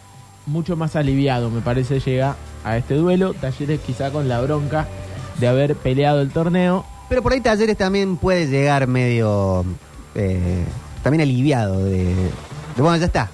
mucho 0.47 0.77
más 0.77 0.97
aliviado, 0.97 1.51
me 1.51 1.61
parece, 1.61 2.01
llega 2.01 2.37
a 2.65 2.77
este 2.77 2.95
duelo. 2.95 3.35
Talleres 3.35 3.81
quizá 3.81 4.11
con 4.11 4.29
la 4.29 4.41
bronca 4.41 4.89
de 5.39 5.49
haber 5.49 5.77
peleado 5.77 6.21
el 6.21 6.31
torneo. 6.31 6.85
Pero 7.09 7.23
por 7.23 7.33
ahí 7.33 7.41
Talleres 7.41 7.77
también 7.77 8.17
puede 8.17 8.47
llegar 8.47 8.87
medio. 8.87 9.65
eh, 10.15 10.65
también 11.03 11.21
aliviado 11.23 11.85
de, 11.85 12.05
de, 12.15 12.31
Bueno, 12.83 12.97
ya 12.97 13.07
está. 13.07 13.29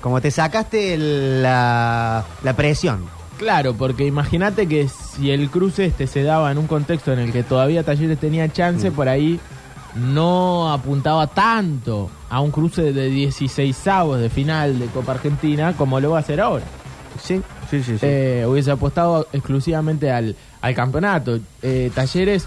Como 0.00 0.20
te 0.20 0.30
sacaste 0.30 0.94
el- 0.94 1.42
la, 1.42 2.24
la 2.42 2.52
presión. 2.56 3.04
Claro, 3.38 3.74
porque 3.74 4.04
imagínate 4.06 4.66
que 4.66 4.88
si 4.88 5.30
el 5.30 5.48
cruce 5.50 5.86
este 5.86 6.06
se 6.06 6.22
daba 6.22 6.50
en 6.50 6.58
un 6.58 6.66
contexto 6.66 7.12
en 7.12 7.18
el 7.20 7.32
que 7.32 7.42
todavía 7.44 7.82
Talleres 7.84 8.18
tenía 8.18 8.48
chance, 8.52 8.90
Mm. 8.90 8.94
por 8.94 9.08
ahí 9.08 9.38
no 9.94 10.72
apuntaba 10.72 11.26
tanto 11.28 12.10
a 12.30 12.40
un 12.40 12.50
cruce 12.50 12.92
de 12.92 13.08
16 13.10 13.86
avos 13.88 14.18
de 14.20 14.30
final 14.30 14.78
de 14.78 14.86
Copa 14.86 15.12
Argentina 15.12 15.74
como 15.76 16.00
lo 16.00 16.10
va 16.12 16.18
a 16.18 16.20
hacer 16.20 16.40
ahora. 16.40 16.64
Sí, 17.22 17.42
sí, 17.78 17.82
sí. 17.82 17.98
sí. 17.98 18.06
Eh, 18.06 18.44
hubiese 18.48 18.70
apostado 18.70 19.26
exclusivamente 19.32 20.10
al, 20.10 20.36
al 20.60 20.74
campeonato. 20.74 21.38
Eh, 21.62 21.90
Talleres 21.94 22.46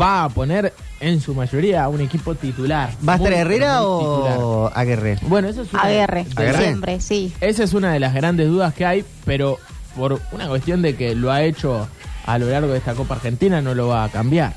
va 0.00 0.24
a 0.24 0.28
poner 0.28 0.72
en 1.00 1.20
su 1.20 1.34
mayoría 1.34 1.84
a 1.84 1.88
un 1.88 2.00
equipo 2.00 2.34
titular. 2.34 2.90
¿Va 3.06 3.14
a 3.14 3.16
estar 3.16 3.32
Herrera 3.32 3.78
titular. 3.78 4.38
o 4.38 4.70
Aguerre? 4.74 5.18
Bueno, 5.22 5.48
eso 5.48 5.62
es 5.62 5.72
una, 5.72 5.82
Aguerre, 5.82 6.26
Aguerre. 6.34 6.58
siempre, 6.64 7.00
sí. 7.00 7.32
esa 7.40 7.64
es 7.64 7.74
una 7.74 7.92
de 7.92 8.00
las 8.00 8.14
grandes 8.14 8.48
dudas 8.48 8.74
que 8.74 8.86
hay, 8.86 9.04
pero 9.24 9.58
por 9.96 10.20
una 10.32 10.48
cuestión 10.48 10.82
de 10.82 10.96
que 10.96 11.14
lo 11.14 11.30
ha 11.32 11.42
hecho 11.42 11.88
a 12.24 12.38
lo 12.38 12.48
largo 12.50 12.68
de 12.72 12.78
esta 12.78 12.94
Copa 12.94 13.14
Argentina 13.14 13.60
no 13.62 13.74
lo 13.74 13.88
va 13.88 14.04
a 14.04 14.08
cambiar. 14.08 14.54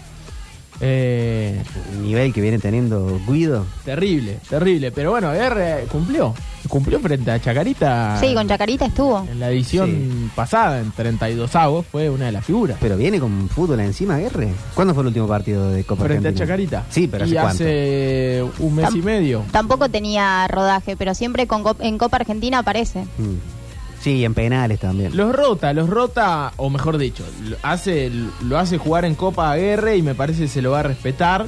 Eh, 0.81 1.61
El 1.93 2.03
nivel 2.03 2.33
que 2.33 2.41
viene 2.41 2.59
teniendo 2.59 3.19
Guido. 3.27 3.65
terrible, 3.85 4.37
terrible. 4.49 4.91
Pero 4.91 5.11
bueno, 5.11 5.27
Aguerre 5.29 5.85
cumplió. 5.91 6.33
Cumplió 6.67 6.99
frente 6.99 7.31
a 7.31 7.39
Chacarita. 7.41 8.17
Sí, 8.19 8.33
con 8.33 8.47
Chacarita 8.47 8.85
estuvo. 8.85 9.25
En 9.31 9.39
la 9.39 9.49
edición 9.49 9.89
Sí. 9.89 10.29
pasada, 10.35 10.79
en 10.81 10.91
32 10.91 11.55
avos, 11.55 11.85
fue 11.89 12.09
una 12.09 12.25
de 12.25 12.31
las 12.33 12.45
figuras. 12.45 12.77
Pero 12.81 12.95
viene 12.97 13.19
con 13.19 13.49
fútbol 13.49 13.79
encima, 13.79 14.15
Aguerre. 14.15 14.49
¿Cuándo 14.75 14.93
fue 14.93 15.01
el 15.03 15.07
último 15.07 15.27
partido 15.27 15.69
de 15.71 15.83
Copa 15.83 16.03
Frente 16.05 16.27
a? 16.27 16.33
Chacarita. 16.33 16.85
Sí, 16.89 17.07
pero 17.07 17.23
¿hace 17.23 17.31
y 17.33 17.35
cuánto? 17.35 17.49
hace 17.63 18.45
un 18.59 18.75
mes 18.75 18.89
y 18.93 19.01
medio. 19.01 19.43
Tampoco 19.51 19.89
tenía 19.89 20.47
rodaje, 20.47 20.95
pero 20.97 21.13
siempre 21.13 21.47
con 21.47 21.63
Cop- 21.63 21.77
en 21.79 21.97
Copa 21.97 22.17
Argentina 22.17 22.59
aparece. 22.59 23.03
Mm. 23.17 23.58
Sí, 24.01 24.23
en 24.23 24.33
penales 24.33 24.79
también. 24.79 25.15
Los 25.15 25.35
rota, 25.35 25.73
los 25.73 25.89
rota, 25.89 26.53
o 26.57 26.69
mejor 26.69 26.97
dicho, 26.97 27.25
lo 27.43 27.57
hace, 27.63 28.11
lo 28.41 28.57
hace 28.57 28.77
jugar 28.77 29.05
en 29.05 29.15
Copa 29.15 29.51
Aguerre 29.51 29.97
y 29.97 30.01
me 30.01 30.15
parece 30.15 30.43
que 30.43 30.47
se 30.47 30.61
lo 30.61 30.71
va 30.71 30.79
a 30.79 30.83
respetar. 30.83 31.47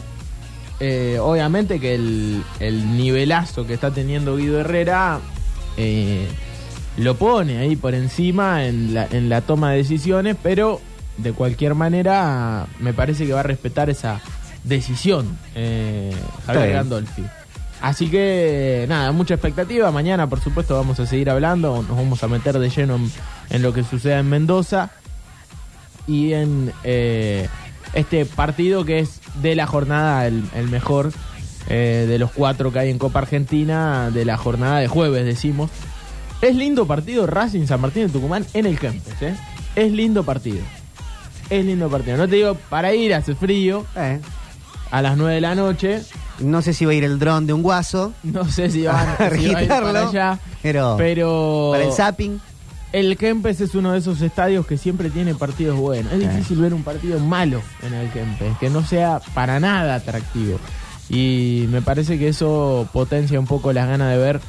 Eh, 0.80 1.18
obviamente 1.22 1.80
que 1.80 1.96
el, 1.96 2.44
el 2.60 2.98
nivelazo 2.98 3.68
que 3.68 3.74
está 3.74 3.92
teniendo 3.92 4.36
Guido 4.36 4.60
Herrera 4.60 5.20
eh, 5.78 6.28
lo 6.98 7.16
pone 7.16 7.60
ahí 7.60 7.76
por 7.76 7.94
encima 7.94 8.66
en 8.66 8.96
la, 8.96 9.08
en 9.12 9.30
la 9.30 9.42
toma 9.42 9.72
de 9.72 9.78
decisiones, 9.78 10.36
pero 10.42 10.82
de 11.18 11.34
cualquier 11.34 11.76
manera 11.76 12.66
me 12.80 12.94
parece 12.94 13.28
que 13.28 13.34
va 13.34 13.42
a 13.42 13.44
respetar 13.44 13.90
esa 13.90 14.22
decisión 14.64 15.38
eh, 15.56 16.12
Javier. 16.46 16.74
Gandolfi. 16.74 17.24
Así 17.82 18.10
que 18.10 18.86
nada, 18.88 19.12
mucha 19.12 19.34
expectativa. 19.34 19.92
Mañana, 19.92 20.28
por 20.28 20.40
supuesto, 20.40 20.76
vamos 20.76 21.00
a 21.00 21.08
seguir 21.08 21.30
hablando. 21.30 21.78
Nos 21.88 21.98
vamos 21.98 22.24
a 22.24 22.28
meter 22.28 22.60
de 22.60 22.70
lleno 22.70 22.96
en, 22.96 23.12
en 23.50 23.62
lo 23.62 23.74
que 23.74 23.84
suceda 23.84 24.20
en 24.20 24.30
Mendoza 24.30 24.92
y 26.08 26.34
en 26.34 26.72
eh, 26.84 27.48
este 27.94 28.26
partido 28.26 28.86
que 28.86 29.00
es 29.00 29.20
de 29.42 29.56
la 29.56 29.66
jornada 29.66 30.28
el, 30.28 30.44
el 30.56 30.68
mejor 30.70 31.12
eh, 31.70 32.06
de 32.08 32.20
los 32.20 32.32
cuatro 32.32 32.72
que 32.72 32.80
hay 32.80 32.90
en 32.90 32.98
Copa 33.00 33.20
Argentina, 33.20 34.10
de 34.12 34.26
la 34.26 34.38
jornada 34.38 34.80
de 34.80 34.88
jueves, 34.88 35.26
decimos. 35.26 35.70
Es 36.42 36.56
lindo 36.56 36.86
partido 36.88 37.28
Racing 37.28 37.66
San 37.68 37.82
Martín 37.82 38.08
de 38.08 38.10
Tucumán 38.14 38.46
en 38.54 38.66
el 38.66 38.80
Kempes, 38.80 39.22
¿eh? 39.22 39.36
Es 39.76 39.92
lindo 39.92 40.24
partido. 40.24 40.62
Es 41.50 41.64
lindo 41.66 41.90
partido. 41.90 42.18
No 42.18 42.28
te 42.28 42.36
digo 42.36 42.56
para 42.70 42.94
ir, 42.94 43.14
hace 43.14 43.36
frío, 43.36 43.86
Eh, 43.96 44.20
a 44.90 45.02
las 45.02 45.18
9 45.18 45.36
de 45.36 45.42
la 45.42 45.56
noche. 45.56 46.02
No 46.44 46.62
sé 46.62 46.74
si 46.74 46.86
va 46.86 46.92
a 46.92 46.96
ir 46.96 47.04
el 47.04 47.20
dron 47.20 47.46
de 47.48 47.54
un 47.54 47.62
guaso. 47.64 48.14
No 48.24 48.46
sé 48.50 48.70
si 48.70 48.84
van 48.84 49.08
A 49.10 49.16
si 49.16 49.18
va 49.20 49.26
a 49.26 49.28
ir 49.28 49.32
registrarlo, 49.32 49.94
para 49.94 50.08
allá. 50.10 50.40
pero, 50.62 50.96
Pero 50.98 51.70
para 51.74 51.84
el 51.86 51.92
zapping. 51.94 52.40
el 52.94 53.18
Kempes 53.18 53.62
es 53.62 53.74
uno 53.76 53.92
de 53.94 54.00
esos 54.00 54.22
estadios 54.22 54.66
que 54.68 54.78
siempre 54.78 55.10
tiene 55.10 55.34
partidos 55.36 55.78
buenos. 55.78 56.12
Es 56.14 56.22
Eh. 56.24 56.28
difícil 56.30 56.60
ver 56.60 56.74
un 56.74 56.84
partido 56.84 57.20
malo 57.20 57.62
en 57.84 57.94
el 57.94 58.10
Kempes, 58.12 58.58
que 58.60 58.70
no 58.70 58.86
sea 58.86 59.22
para 59.34 59.60
nada 59.60 59.96
atractivo. 59.96 60.60
Y 61.10 61.66
me 61.70 61.82
parece 61.82 62.18
que 62.18 62.28
eso 62.30 62.88
potencia 62.94 63.40
un 63.40 63.46
poco 63.48 63.74
las 63.74 63.88
ganas 63.88 64.12
de 64.12 64.18
ver 64.18 64.40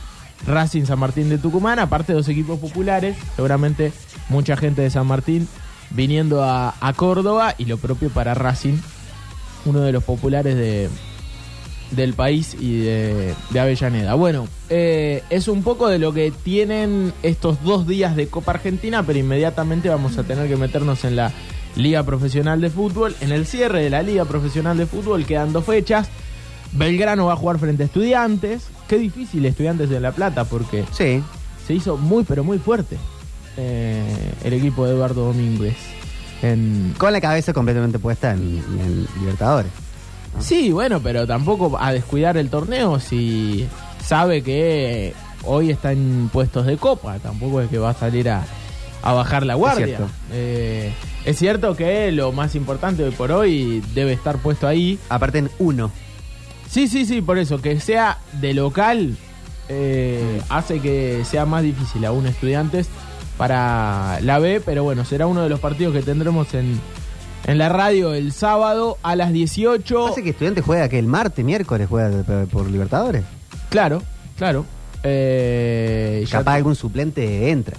Racing 0.46 0.84
San 0.86 0.98
Martín 0.98 1.28
de 1.28 1.38
Tucumán, 1.38 1.78
aparte 1.78 2.12
de 2.12 2.18
dos 2.18 2.28
equipos 2.28 2.58
populares, 2.58 3.16
seguramente 3.36 3.92
mucha 4.28 4.56
gente 4.56 4.82
de 4.82 4.90
San 4.90 5.06
Martín 5.06 5.46
viniendo 5.90 6.42
a, 6.42 6.74
a 6.80 6.92
Córdoba 6.94 7.54
y 7.58 7.64
lo 7.66 7.78
propio 7.78 8.10
para 8.10 8.34
Racing, 8.34 8.76
uno 9.66 9.80
de 9.80 9.92
los 9.92 10.02
populares 10.04 10.56
de, 10.56 10.88
del 11.92 12.14
país 12.14 12.56
y 12.58 12.80
de, 12.80 13.34
de 13.50 13.60
Avellaneda. 13.60 14.14
Bueno, 14.14 14.48
eh, 14.70 15.22
es 15.30 15.46
un 15.48 15.62
poco 15.62 15.88
de 15.88 15.98
lo 15.98 16.12
que 16.12 16.30
tienen 16.30 17.12
estos 17.22 17.62
dos 17.62 17.86
días 17.86 18.16
de 18.16 18.26
Copa 18.28 18.52
Argentina, 18.52 19.02
pero 19.02 19.18
inmediatamente 19.18 19.88
vamos 19.88 20.18
a 20.18 20.24
tener 20.24 20.48
que 20.48 20.56
meternos 20.56 21.04
en 21.04 21.16
la 21.16 21.32
Liga 21.76 22.02
Profesional 22.02 22.60
de 22.60 22.70
Fútbol. 22.70 23.14
En 23.20 23.30
el 23.32 23.46
cierre 23.46 23.82
de 23.82 23.90
la 23.90 24.02
Liga 24.02 24.24
Profesional 24.24 24.76
de 24.76 24.86
Fútbol 24.86 25.24
quedan 25.26 25.52
dos 25.52 25.64
fechas. 25.64 26.08
Belgrano 26.72 27.26
va 27.26 27.34
a 27.34 27.36
jugar 27.36 27.58
frente 27.58 27.82
a 27.82 27.86
Estudiantes. 27.86 28.62
Qué 28.88 28.96
difícil 28.98 29.44
Estudiantes 29.44 29.90
de 29.90 30.00
La 30.00 30.12
Plata 30.12 30.44
porque 30.44 30.84
Sí. 30.92 31.22
se 31.66 31.74
hizo 31.74 31.96
muy 31.98 32.24
pero 32.24 32.42
muy 32.44 32.58
fuerte 32.58 32.96
eh, 33.58 34.02
el 34.44 34.52
equipo 34.54 34.86
de 34.86 34.92
Eduardo 34.94 35.26
Domínguez. 35.26 35.76
En, 36.42 36.94
Con 36.98 37.12
la 37.12 37.20
cabeza 37.20 37.52
completamente 37.52 37.98
puesta 37.98 38.32
en, 38.32 38.40
en 38.80 39.06
Libertadores. 39.20 39.70
Sí, 40.40 40.72
bueno, 40.72 41.00
pero 41.00 41.26
tampoco 41.26 41.76
a 41.78 41.92
descuidar 41.92 42.36
el 42.36 42.50
torneo 42.50 42.98
si 43.00 43.68
sabe 44.04 44.42
que 44.42 45.14
hoy 45.44 45.70
está 45.70 45.92
en 45.92 46.30
puestos 46.32 46.66
de 46.66 46.76
copa. 46.76 47.18
Tampoco 47.18 47.60
es 47.60 47.68
que 47.68 47.78
va 47.78 47.90
a 47.90 47.94
salir 47.94 48.28
a, 48.30 48.44
a 49.02 49.12
bajar 49.12 49.44
la 49.44 49.54
guardia. 49.54 49.86
cierto. 49.86 50.08
Eh, 50.32 50.92
es 51.24 51.38
cierto 51.38 51.76
que 51.76 52.10
lo 52.12 52.32
más 52.32 52.54
importante 52.54 53.04
hoy 53.04 53.12
por 53.12 53.32
hoy 53.32 53.82
debe 53.94 54.12
estar 54.12 54.38
puesto 54.38 54.66
ahí. 54.66 54.98
Aparte 55.08 55.38
en 55.38 55.50
uno. 55.58 55.90
Sí, 56.68 56.88
sí, 56.88 57.04
sí, 57.04 57.20
por 57.20 57.38
eso, 57.38 57.60
que 57.60 57.78
sea 57.80 58.18
de 58.40 58.54
local 58.54 59.16
eh, 59.68 60.40
hace 60.48 60.80
que 60.80 61.24
sea 61.24 61.44
más 61.46 61.62
difícil 61.62 62.04
a 62.04 62.12
un 62.12 62.26
estudiantes 62.26 62.88
para 63.36 64.20
la 64.22 64.38
B, 64.38 64.60
pero 64.64 64.82
bueno, 64.82 65.04
será 65.04 65.26
uno 65.26 65.42
de 65.42 65.48
los 65.48 65.60
partidos 65.60 65.94
que 65.94 66.02
tendremos 66.02 66.54
en, 66.54 66.80
en 67.46 67.58
la 67.58 67.68
radio 67.68 68.14
el 68.14 68.32
sábado 68.32 68.98
a 69.02 69.16
las 69.16 69.32
18. 69.32 70.06
Pasa 70.08 70.22
que 70.22 70.30
Estudiantes 70.30 70.64
juega 70.64 70.88
que 70.88 70.98
el 70.98 71.06
martes, 71.06 71.44
miércoles 71.44 71.88
juega 71.88 72.22
por 72.50 72.70
Libertadores. 72.70 73.24
Claro, 73.68 74.02
claro. 74.36 74.64
Eh, 75.02 76.24
Capaz 76.30 76.52
te- 76.52 76.56
algún 76.58 76.76
suplente 76.76 77.50
entra. 77.50 77.76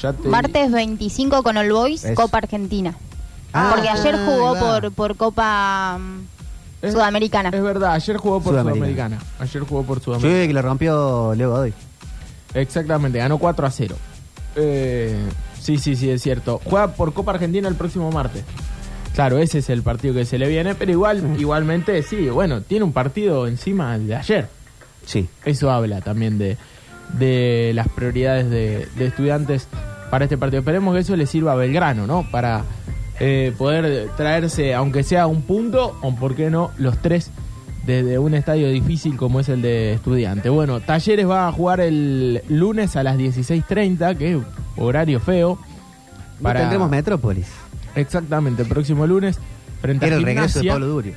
ya 0.00 0.12
te- 0.12 0.28
Martes 0.28 0.72
25 0.72 1.42
con 1.42 1.56
All 1.56 1.70
Boys. 1.72 2.06
Copa 2.14 2.38
Argentina. 2.38 2.94
Ah, 3.52 3.70
Porque 3.74 3.88
ayer 3.88 4.16
jugó 4.24 4.58
por, 4.58 4.92
por 4.92 5.16
Copa 5.16 5.98
mm, 5.98 6.20
Es- 6.86 6.92
Sudamericana. 6.92 7.50
Es 7.50 7.62
verdad, 7.62 7.92
ayer 7.92 8.16
jugó 8.16 8.40
por 8.40 8.52
Sudamericana. 8.54 8.86
Sudamericana. 9.18 9.18
Ayer 9.38 9.62
jugó 9.62 9.82
por 9.84 10.00
Sudamericana. 10.00 10.40
vi 10.42 10.48
que 10.48 10.54
le 10.54 10.62
rompió 10.62 11.34
Leo 11.36 11.50
Godoy. 11.50 11.72
Exactamente, 12.54 13.18
ganó 13.18 13.38
4 13.38 13.66
a 13.66 13.70
0. 13.70 13.96
Eh, 14.56 15.16
sí, 15.60 15.78
sí, 15.78 15.96
sí, 15.96 16.10
es 16.10 16.22
cierto. 16.22 16.60
Juega 16.64 16.88
por 16.88 17.12
Copa 17.12 17.32
Argentina 17.32 17.68
el 17.68 17.74
próximo 17.74 18.10
martes. 18.10 18.42
Claro, 19.14 19.38
ese 19.38 19.58
es 19.58 19.70
el 19.70 19.82
partido 19.82 20.12
que 20.12 20.24
se 20.24 20.38
le 20.38 20.48
viene, 20.48 20.74
pero 20.74 20.90
igual, 20.90 21.36
igualmente, 21.38 22.02
sí, 22.02 22.28
bueno, 22.28 22.62
tiene 22.62 22.84
un 22.84 22.92
partido 22.92 23.46
encima 23.46 23.96
de 23.96 24.16
ayer. 24.16 24.48
Sí. 25.06 25.28
Eso 25.44 25.70
habla 25.70 26.00
también 26.00 26.36
de, 26.36 26.56
de 27.18 27.72
las 27.74 27.88
prioridades 27.88 28.50
de, 28.50 28.88
de 28.96 29.06
estudiantes 29.06 29.68
para 30.10 30.24
este 30.24 30.36
partido. 30.36 30.60
Esperemos 30.60 30.94
que 30.94 31.00
eso 31.00 31.14
le 31.14 31.26
sirva 31.26 31.52
a 31.52 31.54
Belgrano, 31.54 32.06
¿no? 32.08 32.28
Para 32.30 32.64
eh, 33.20 33.54
poder 33.56 34.10
traerse, 34.16 34.74
aunque 34.74 35.04
sea 35.04 35.28
un 35.28 35.42
punto, 35.42 35.96
o 36.02 36.14
por 36.16 36.34
qué 36.34 36.50
no, 36.50 36.72
los 36.78 36.98
tres 36.98 37.30
desde 37.86 38.18
un 38.18 38.34
estadio 38.34 38.68
difícil 38.70 39.16
como 39.16 39.40
es 39.40 39.48
el 39.48 39.62
de 39.62 39.92
estudiante. 39.92 40.48
Bueno, 40.48 40.80
Talleres 40.80 41.28
va 41.28 41.48
a 41.48 41.52
jugar 41.52 41.80
el 41.80 42.42
lunes 42.48 42.96
a 42.96 43.02
las 43.02 43.16
16.30, 43.16 44.16
que 44.16 44.34
es 44.34 44.38
horario 44.76 45.20
feo. 45.20 45.58
No 46.40 46.52
tendremos 46.52 46.90
Metrópolis. 46.90 47.46
Exactamente, 47.94 48.62
el 48.62 48.68
próximo 48.68 49.06
lunes. 49.06 49.38
Frente 49.80 50.06
Era 50.06 50.16
a 50.16 50.18
el 50.18 50.24
regreso 50.24 50.60
de. 50.60 50.68
Pablo 50.68 50.86
Durio. 50.86 51.14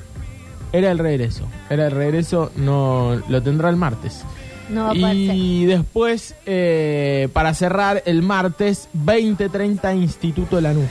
Era 0.74 0.92
el 0.92 1.00
regreso. 1.00 1.48
Era 1.70 1.86
el 1.86 1.92
regreso, 1.92 2.52
no 2.56 3.22
lo 3.30 3.42
tendrá 3.42 3.70
el 3.70 3.78
martes. 3.78 4.24
No 4.70 4.88
va 4.88 4.92
a 4.92 5.14
y 5.14 5.66
después, 5.66 6.36
eh, 6.46 7.30
para 7.32 7.54
cerrar, 7.54 8.04
el 8.06 8.22
martes 8.22 8.90
20-30 9.06 9.96
Instituto 9.96 10.60
Lanús. 10.60 10.90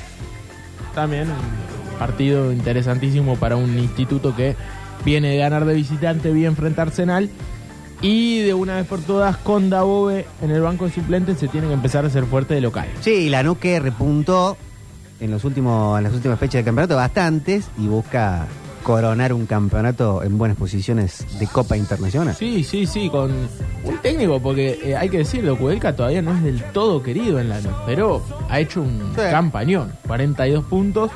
También 0.95 1.29
un 1.29 1.99
partido 1.99 2.53
interesantísimo 2.53 3.37
para 3.37 3.57
un 3.57 3.79
instituto 3.79 4.35
que 4.35 4.57
viene 5.05 5.29
de 5.29 5.37
ganar 5.37 5.67
de 5.67 5.75
visitante 5.75 6.33
bien 6.33 6.57
frente 6.57 6.81
a 6.81 6.85
Arsenal. 6.85 7.29
Y 8.01 8.41
de 8.41 8.55
una 8.55 8.77
vez 8.77 8.87
por 8.87 9.01
todas, 9.01 9.37
con 9.39 9.71
Dabove 9.71 10.27
en 10.43 10.51
el 10.51 10.61
banco 10.63 10.87
de 10.87 10.93
suplentes 10.93 11.39
se 11.39 11.49
tiene 11.49 11.67
que 11.67 11.75
empezar 11.75 12.05
a 12.05 12.11
ser 12.11 12.25
fuerte 12.25 12.55
de 12.55 12.61
local. 12.61 12.89
Sí, 13.01 13.29
Lanús 13.29 13.59
que 13.59 13.79
repuntó 13.79 14.57
en, 15.21 15.31
los 15.31 15.45
últimos, 15.45 15.99
en 15.99 16.05
las 16.05 16.13
últimas 16.13 16.39
fechas 16.39 16.55
del 16.55 16.65
campeonato 16.67 16.97
bastantes 16.97 17.67
y 17.79 17.87
busca 17.87 18.47
coronar 18.83 19.33
un 19.33 19.47
campeonato 19.47 20.23
en 20.23 20.39
buenas 20.39 20.57
posiciones 20.57 21.27
de 21.41 21.47
Copa 21.49 21.77
Internacional. 21.77 22.35
Sí, 22.37 22.63
sí, 22.63 22.87
sí, 22.87 23.11
con 23.11 23.33
un 23.85 23.99
técnico, 24.01 24.41
porque 24.41 24.79
eh, 24.85 24.97
hay 24.97 25.09
que 25.09 25.19
decirlo, 25.19 25.59
Kudelka 25.59 25.97
todavía 25.97 26.23
no 26.23 26.33
es 26.33 26.43
del 26.45 26.63
todo 26.73 27.03
querido 27.03 27.41
en 27.41 27.49
Lanús, 27.49 27.73
pero 27.85 28.23
ha 28.49 28.61
hecho 28.61 28.83
un 28.83 29.13
Sí. 29.17 29.23
campañón, 29.31 29.93
42 30.07 30.65
puntos, 30.67 31.11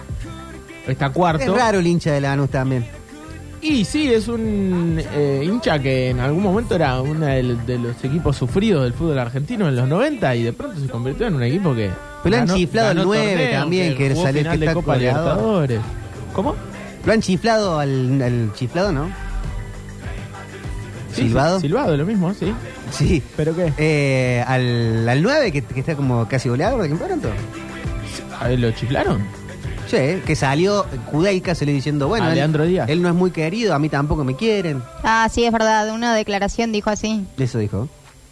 está 0.89 1.11
cuarto. 1.11 1.45
Es 1.45 1.51
raro 1.53 1.79
el 1.79 1.87
hincha 1.87 2.11
de 2.13 2.21
Lanús 2.21 2.51
también. 2.51 2.85
Y 3.63 3.85
sí, 3.85 4.13
es 4.13 4.27
un 4.27 4.99
eh, 5.13 5.43
hincha 5.45 5.79
que 5.79 6.11
en 6.11 6.19
algún 6.19 6.43
momento 6.43 6.75
era 6.75 7.01
uno 7.03 7.27
de, 7.27 7.55
de 7.67 7.79
los 7.79 8.03
equipos 8.03 8.37
sufridos 8.37 8.83
del 8.83 8.95
fútbol 8.95 9.19
argentino 9.19 9.69
en 9.69 9.77
los 9.77 9.87
90 9.87 10.35
y 10.35 10.43
de 10.43 10.53
pronto 10.55 10.81
se 10.81 10.89
convirtió 10.89 11.29
en 11.29 11.35
un 11.35 11.43
equipo 11.45 11.73
que... 11.75 11.91
Pero 12.23 12.31
le 12.37 12.37
han 12.43 12.47
ganó- 12.47 12.57
chiflado 12.59 12.91
el 12.91 12.97
ganó 12.99 13.07
9 13.09 13.27
torneos, 13.31 13.53
también, 13.53 13.97
que 13.97 14.11
jugó 14.11 14.23
salió 14.25 14.41
final 14.43 14.61
de 14.61 14.73
Copa. 14.75 14.97
Libertadores. 14.97 15.81
¿Cómo? 16.33 16.55
Lo 17.05 17.13
han 17.13 17.21
chiflado 17.23 17.79
al, 17.79 18.23
al 18.23 18.53
chiflado, 18.55 18.93
¿no? 18.93 19.09
Sí, 21.15 21.23
¿Silbado? 21.23 21.57
sí, 21.61 21.67
silbado, 21.67 21.97
lo 21.97 22.07
mismo, 22.07 22.33
sí. 22.35 22.55
Sí. 22.93 23.23
¿Pero 23.37 23.55
qué? 23.57 23.73
Eh, 23.79 24.45
al, 24.47 25.09
al 25.09 25.23
9, 25.23 25.51
que, 25.53 25.63
que 25.63 25.81
está 25.81 25.97
como 25.97 26.27
casi 26.29 26.49
goleador 26.49 26.83
de 26.83 26.89
campeonato. 26.89 27.29
¿A 28.41 28.49
ver, 28.49 28.59
¿Lo 28.61 28.71
chiflaron? 28.73 29.21
Sí, 29.89 29.97
que 30.25 30.37
salió 30.37 30.87
Kudelka, 31.11 31.55
se 31.57 31.67
le 31.67 31.73
diciendo, 31.73 32.07
bueno, 32.07 32.27
A 32.27 32.29
él, 32.29 32.37
Leandro 32.37 32.65
Díaz. 32.65 32.89
él 32.89 33.03
no 33.03 33.09
es 33.09 33.15
muy 33.15 33.33
querido, 33.33 33.75
a 33.75 33.79
mí 33.81 33.89
tampoco 33.89 34.23
me 34.23 34.37
quieren. 34.37 34.83
Ah, 35.03 35.29
sí, 35.33 35.45
es 35.45 35.53
verdad. 35.53 35.93
Una 35.93 36.15
declaración 36.15 36.71
dijo 36.71 36.91
así. 36.91 37.27
Eso 37.39 37.59
dijo. 37.59 37.89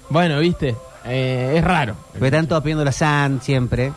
Bueno, 0.08 0.38
viste, 0.38 0.76
eh, 1.04 1.54
es 1.56 1.64
raro. 1.64 1.96
Porque 2.12 2.26
están 2.26 2.46
todos 2.46 2.62
pidiendo 2.62 2.84
la 2.84 2.92
SAN 2.92 3.40
siempre. 3.42 3.92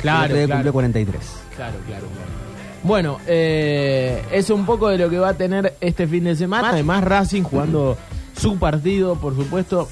Claro, 0.00 0.34
El 0.34 0.46
claro. 0.46 0.52
cumplió 0.58 0.72
43. 0.72 1.20
Claro, 1.56 1.74
claro, 1.86 2.06
claro. 2.06 2.44
Bueno, 2.82 3.18
eh, 3.26 4.22
es 4.30 4.50
un 4.50 4.66
poco 4.66 4.88
de 4.90 4.98
lo 4.98 5.08
que 5.08 5.18
va 5.18 5.30
a 5.30 5.34
tener 5.34 5.74
este 5.80 6.06
fin 6.06 6.24
de 6.24 6.36
semana. 6.36 6.68
Además, 6.70 7.02
Racing 7.04 7.42
jugando 7.42 7.96
su 8.38 8.58
partido, 8.58 9.16
por 9.16 9.34
supuesto, 9.34 9.88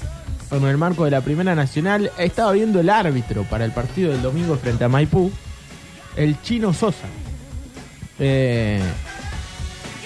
en 0.51 0.63
el 0.63 0.77
marco 0.77 1.05
de 1.05 1.11
la 1.11 1.21
Primera 1.21 1.55
Nacional. 1.55 2.11
Estaba 2.19 2.51
viendo 2.51 2.79
el 2.79 2.89
árbitro 2.91 3.43
para 3.43 3.65
el 3.65 3.71
partido 3.71 4.11
del 4.11 4.21
domingo 4.21 4.55
frente 4.57 4.83
a 4.83 4.89
Maipú, 4.89 5.31
el 6.15 6.39
chino 6.43 6.71
Sosa. 6.73 7.07
Eh, 8.19 8.79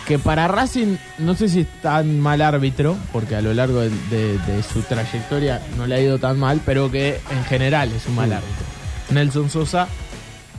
que 0.08 0.18
para 0.18 0.48
Racing 0.48 0.96
no 1.20 1.36
sé 1.36 1.50
si 1.50 1.62
es 1.62 1.68
tan 1.82 2.20
mal 2.20 2.42
árbitro, 2.42 2.96
porque 3.12 3.36
a 3.36 3.42
lo 3.42 3.54
largo 3.54 3.82
de, 3.82 3.90
de- 4.10 4.38
de 4.38 4.64
su 4.64 4.82
trayectoria 4.82 5.62
no 5.78 5.86
le 5.86 5.96
ha 5.96 6.02
ido 6.02 6.18
tan 6.18 6.40
mal, 6.40 6.62
pero 6.66 6.90
que 6.90 7.20
en 7.30 7.44
general 7.46 7.92
es 7.92 8.06
un 8.08 8.16
mal 8.16 8.32
árbitro. 8.32 8.66
Nelson 9.12 9.50
Sosa 9.50 9.88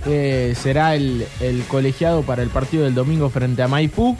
eh, 0.06 0.54
será 0.60 0.94
el, 0.94 1.26
el 1.40 1.62
colegiado 1.64 2.22
para 2.22 2.42
el 2.42 2.50
partido 2.50 2.84
del 2.84 2.94
domingo 2.94 3.30
frente 3.30 3.62
a 3.62 3.68
Maipú. 3.68 4.16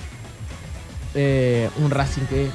Eh, 1.15 1.69
un 1.83 1.91
Racing 1.91 2.23
que 2.29 2.49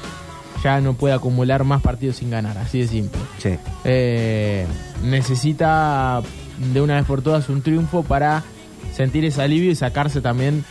ya 0.62 0.80
no 0.80 0.94
puede 0.94 1.14
acumular 1.14 1.64
más 1.64 1.82
partidos 1.82 2.16
sin 2.16 2.30
ganar, 2.30 2.56
así 2.58 2.80
de 2.80 2.88
simple. 2.88 3.20
Sí. 3.38 3.56
Eh, 3.84 4.66
necesita 5.02 6.22
de 6.72 6.80
una 6.80 6.96
vez 6.96 7.04
por 7.04 7.22
todas 7.22 7.48
un 7.48 7.62
triunfo 7.62 8.02
para 8.02 8.42
sentir 8.94 9.24
ese 9.24 9.42
alivio 9.42 9.70
y 9.70 9.74
sacarse 9.74 10.20
también 10.20 10.64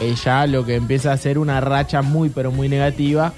eh, 0.00 0.14
ya 0.24 0.46
lo 0.46 0.64
que 0.64 0.76
empieza 0.76 1.12
a 1.12 1.16
ser 1.16 1.38
una 1.38 1.60
racha 1.60 2.02
muy 2.02 2.28
pero 2.28 2.50
muy 2.52 2.68
negativa 2.68 3.32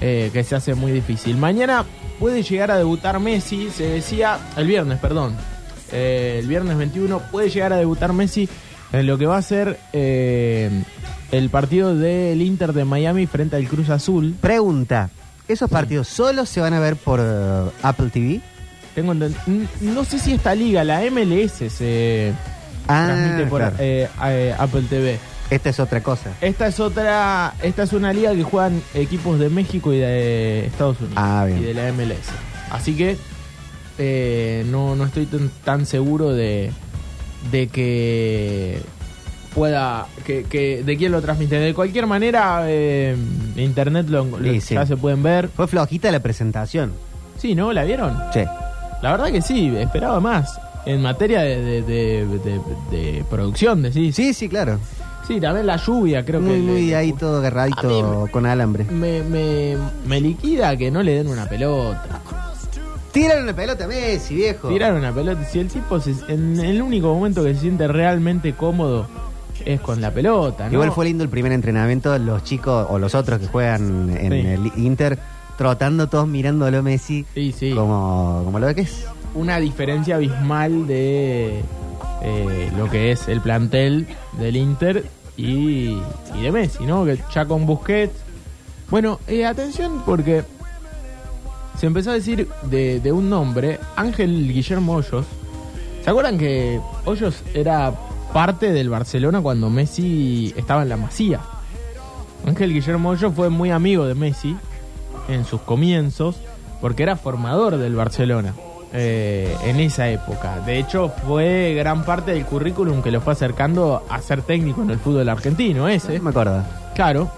eh, 0.00 0.30
que 0.32 0.44
se 0.44 0.54
hace 0.56 0.74
muy 0.74 0.92
difícil. 0.92 1.36
Mañana 1.36 1.84
puede 2.18 2.42
llegar 2.42 2.70
a 2.70 2.78
debutar 2.78 3.20
Messi, 3.20 3.68
se 3.70 3.84
decía 3.84 4.38
el 4.56 4.66
viernes, 4.66 4.98
perdón, 4.98 5.34
eh, 5.92 6.38
el 6.40 6.46
viernes 6.46 6.76
21 6.78 7.18
puede 7.30 7.50
llegar 7.50 7.72
a 7.72 7.76
debutar 7.76 8.12
Messi 8.12 8.48
en 8.92 9.06
lo 9.06 9.18
que 9.18 9.26
va 9.26 9.36
a 9.36 9.42
ser 9.42 9.78
eh, 9.92 10.70
el 11.32 11.48
partido 11.50 11.94
del 11.94 12.42
Inter 12.42 12.72
de 12.72 12.84
Miami 12.84 13.26
frente 13.26 13.56
al 13.56 13.68
Cruz 13.68 13.88
Azul. 13.90 14.34
Pregunta: 14.40 15.10
¿esos 15.48 15.70
partidos 15.70 16.08
solo 16.08 16.44
se 16.46 16.60
van 16.60 16.74
a 16.74 16.80
ver 16.80 16.96
por 16.96 17.20
eh, 17.22 17.70
Apple 17.82 18.08
TV? 18.10 18.40
Tengo 18.94 19.14
no 19.14 20.04
sé 20.04 20.18
si 20.18 20.32
esta 20.32 20.54
liga, 20.54 20.82
la 20.82 21.02
MLS, 21.10 21.72
se 21.72 22.32
Ah, 22.88 23.04
transmite 23.06 23.46
por 23.48 23.60
claro. 23.60 23.76
eh, 23.78 24.08
eh, 24.24 24.54
Apple 24.58 24.82
TV. 24.90 25.18
Esta 25.50 25.70
es 25.70 25.80
otra 25.80 26.00
cosa. 26.02 26.30
Esta 26.40 26.68
es 26.68 26.78
otra, 26.78 27.54
esta 27.62 27.82
es 27.82 27.92
una 27.92 28.12
liga 28.12 28.32
que 28.34 28.42
juegan 28.44 28.80
equipos 28.94 29.38
de 29.40 29.48
México 29.50 29.92
y 29.92 29.98
de 29.98 30.66
Estados 30.66 30.98
Unidos 31.00 31.16
Ah, 31.18 31.44
bien. 31.46 31.58
y 31.58 31.62
de 31.64 31.74
la 31.74 31.92
MLS. 31.92 32.28
Así 32.70 32.96
que 32.96 33.16
eh, 33.98 34.64
no, 34.70 34.94
no 34.94 35.04
estoy 35.04 35.26
tan, 35.26 35.50
tan 35.64 35.86
seguro 35.86 36.32
de, 36.32 36.70
de 37.50 37.66
que 37.66 38.80
pueda 39.54 40.06
que, 40.24 40.44
que- 40.44 40.84
de 40.84 40.96
quién 40.96 41.10
lo 41.10 41.20
transmite. 41.20 41.56
De 41.58 41.74
cualquier 41.74 42.06
manera, 42.06 42.62
eh, 42.66 43.16
internet 43.56 44.06
lo, 44.08 44.24
lo- 44.24 44.38
Sí, 44.52 44.60
sí. 44.60 44.74
ya 44.74 44.86
se 44.86 44.96
pueden 44.96 45.22
ver. 45.22 45.48
Fue 45.48 45.66
flojita 45.66 46.12
la 46.12 46.20
presentación. 46.20 46.92
Sí, 47.38 47.54
¿no? 47.56 47.72
¿La 47.72 47.82
vieron? 47.84 48.16
Sí. 48.32 48.40
La 49.02 49.10
verdad 49.12 49.32
que 49.32 49.42
sí, 49.42 49.74
esperaba 49.76 50.20
más. 50.20 50.60
En 50.86 51.02
materia 51.02 51.40
de, 51.42 51.82
de, 51.82 51.82
de- 52.90 53.24
producción, 53.28 53.82
decís. 53.82 54.14
Sí, 54.14 54.32
sí, 54.32 54.48
claro. 54.48 54.78
Sí, 55.30 55.40
también 55.40 55.64
la 55.66 55.76
lluvia, 55.76 56.24
creo 56.24 56.40
Muy, 56.40 56.50
que. 56.54 56.58
le- 56.58 56.72
muy 56.72 56.94
ahí 56.94 57.12
le- 57.12 57.18
todo 57.18 57.38
agarradito 57.38 58.26
con 58.32 58.46
alambre. 58.46 58.84
Me, 58.86 59.22
me, 59.22 59.76
me 60.06 60.20
liquida 60.20 60.76
que 60.76 60.90
no 60.90 61.02
le 61.04 61.14
den 61.14 61.28
una 61.28 61.48
pelota. 61.48 62.20
Tiraron 63.12 63.46
la 63.46 63.54
pelota 63.54 63.84
a 63.84 63.86
Messi, 63.86 64.34
viejo. 64.34 64.68
Tirar 64.68 64.92
una 64.94 65.12
pelota. 65.12 65.44
Si 65.44 65.60
el 65.60 65.68
tipo 65.68 66.00
se- 66.00 66.14
en 66.28 66.58
el 66.58 66.82
único 66.82 67.14
momento 67.14 67.44
que 67.44 67.54
se 67.54 67.60
siente 67.60 67.86
realmente 67.86 68.54
cómodo 68.54 69.06
es 69.64 69.80
con 69.80 70.00
la 70.00 70.10
pelota, 70.12 70.66
¿no? 70.66 70.72
Igual 70.72 70.90
fue 70.90 71.04
lindo 71.04 71.22
el 71.22 71.30
primer 71.30 71.52
entrenamiento, 71.52 72.16
los 72.18 72.42
chicos 72.42 72.86
o 72.90 72.98
los 72.98 73.14
otros 73.14 73.38
que 73.38 73.46
juegan 73.46 74.10
en 74.16 74.32
Sí. 74.32 74.46
el 74.48 74.84
Inter, 74.84 75.16
trotando 75.58 76.08
todos 76.08 76.26
mirándolo 76.26 76.78
a 76.78 76.82
Messi 76.82 77.24
Sí, 77.34 77.52
sí. 77.56 77.72
como, 77.72 78.42
como 78.44 78.58
lo 78.58 78.74
que 78.74 78.80
es. 78.80 79.04
Una 79.34 79.58
diferencia 79.58 80.16
abismal 80.16 80.86
de 80.88 81.62
eh, 82.22 82.70
lo 82.76 82.90
que 82.90 83.12
es 83.12 83.28
el 83.28 83.40
plantel 83.40 84.06
del 84.38 84.56
Inter 84.56 85.04
y, 85.36 85.98
y 86.34 86.42
de 86.42 86.52
Messi, 86.52 86.84
¿no? 86.84 87.04
Que 87.04 87.18
ya 87.32 87.46
con 87.46 87.66
Busquets. 87.66 88.14
Bueno, 88.90 89.20
eh, 89.26 89.46
atención 89.46 90.02
porque 90.04 90.44
se 91.78 91.86
empezó 91.86 92.10
a 92.10 92.14
decir 92.14 92.48
de, 92.62 93.00
de 93.00 93.12
un 93.12 93.30
nombre, 93.30 93.78
Ángel 93.96 94.52
Guillermo 94.52 94.94
Hoyos. 94.94 95.26
¿Se 96.02 96.10
acuerdan 96.10 96.38
que 96.38 96.80
Hoyos 97.04 97.42
era 97.54 97.92
parte 98.32 98.72
del 98.72 98.88
Barcelona 98.88 99.40
cuando 99.40 99.70
Messi 99.70 100.52
estaba 100.56 100.82
en 100.82 100.88
la 100.88 100.96
Masía? 100.96 101.40
Ángel 102.46 102.72
Guillermo 102.72 103.10
Hoyos 103.10 103.34
fue 103.34 103.50
muy 103.50 103.70
amigo 103.70 104.06
de 104.06 104.14
Messi 104.14 104.56
en 105.28 105.44
sus 105.44 105.60
comienzos 105.60 106.36
porque 106.80 107.02
era 107.02 107.16
formador 107.16 107.76
del 107.76 107.94
Barcelona 107.94 108.54
eh, 108.92 109.54
en 109.64 109.80
esa 109.80 110.08
época. 110.08 110.60
De 110.66 110.78
hecho, 110.78 111.08
fue 111.26 111.74
gran 111.76 112.04
parte 112.04 112.32
del 112.32 112.44
currículum 112.44 113.02
que 113.02 113.10
lo 113.10 113.20
fue 113.20 113.32
acercando 113.32 114.02
a 114.08 114.20
ser 114.20 114.42
técnico 114.42 114.82
en 114.82 114.90
el 114.90 114.98
fútbol 114.98 115.28
argentino, 115.28 115.88
ese. 115.88 116.16
No 116.18 116.24
me 116.24 116.30
acuerdo. 116.30 116.62
Claro. 116.94 117.30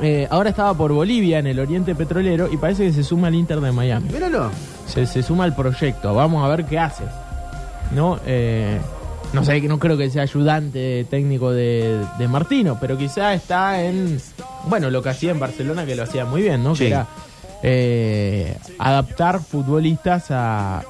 Eh, 0.00 0.28
ahora 0.30 0.50
estaba 0.50 0.74
por 0.74 0.92
Bolivia, 0.92 1.40
en 1.40 1.48
el 1.48 1.58
Oriente 1.58 1.94
Petrolero, 1.94 2.48
y 2.52 2.56
parece 2.56 2.84
que 2.84 2.92
se 2.92 3.02
suma 3.02 3.28
al 3.28 3.34
Inter 3.34 3.60
de 3.60 3.72
Miami. 3.72 4.08
Míralo. 4.12 4.50
Se, 4.86 5.06
se 5.06 5.22
suma 5.22 5.44
al 5.44 5.54
proyecto. 5.56 6.14
Vamos 6.14 6.44
a 6.44 6.48
ver 6.48 6.64
qué 6.66 6.78
hace. 6.78 7.04
No, 7.90 8.18
Eh, 8.26 8.78
no 9.32 9.44
sé, 9.44 9.60
no 9.62 9.78
creo 9.78 9.96
que 9.98 10.08
sea 10.08 10.22
ayudante 10.22 11.04
técnico 11.10 11.50
de, 11.50 12.00
de 12.18 12.28
Martino, 12.28 12.78
pero 12.80 12.96
quizá 12.96 13.34
está 13.34 13.82
en, 13.82 14.18
bueno, 14.68 14.88
lo 14.88 15.02
que 15.02 15.10
hacía 15.10 15.32
en 15.32 15.38
Barcelona, 15.40 15.84
que 15.84 15.94
lo 15.96 16.04
hacía 16.04 16.24
muy 16.24 16.42
bien, 16.42 16.62
¿no? 16.62 16.74
Sí. 16.74 16.84
Que 16.84 16.88
era 16.92 17.06
eh, 17.62 18.56
adaptar 18.78 19.40
futbolistas 19.40 20.30
a, 20.30 20.82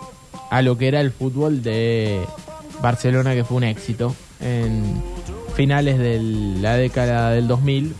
a 0.51 0.63
lo 0.63 0.77
que 0.79 0.89
era 0.89 1.01
el 1.01 1.11
fútbol 1.13 1.63
de 1.63 2.21
Barcelona, 2.83 3.35
que 3.35 3.45
fue 3.45 3.57
un 3.57 3.65
éxito 3.65 4.15
en 4.41 5.03
finales 5.55 5.99
de 5.99 6.21
la 6.21 6.77
década 6.77 7.31
del 7.31 7.49
2000 7.49 7.95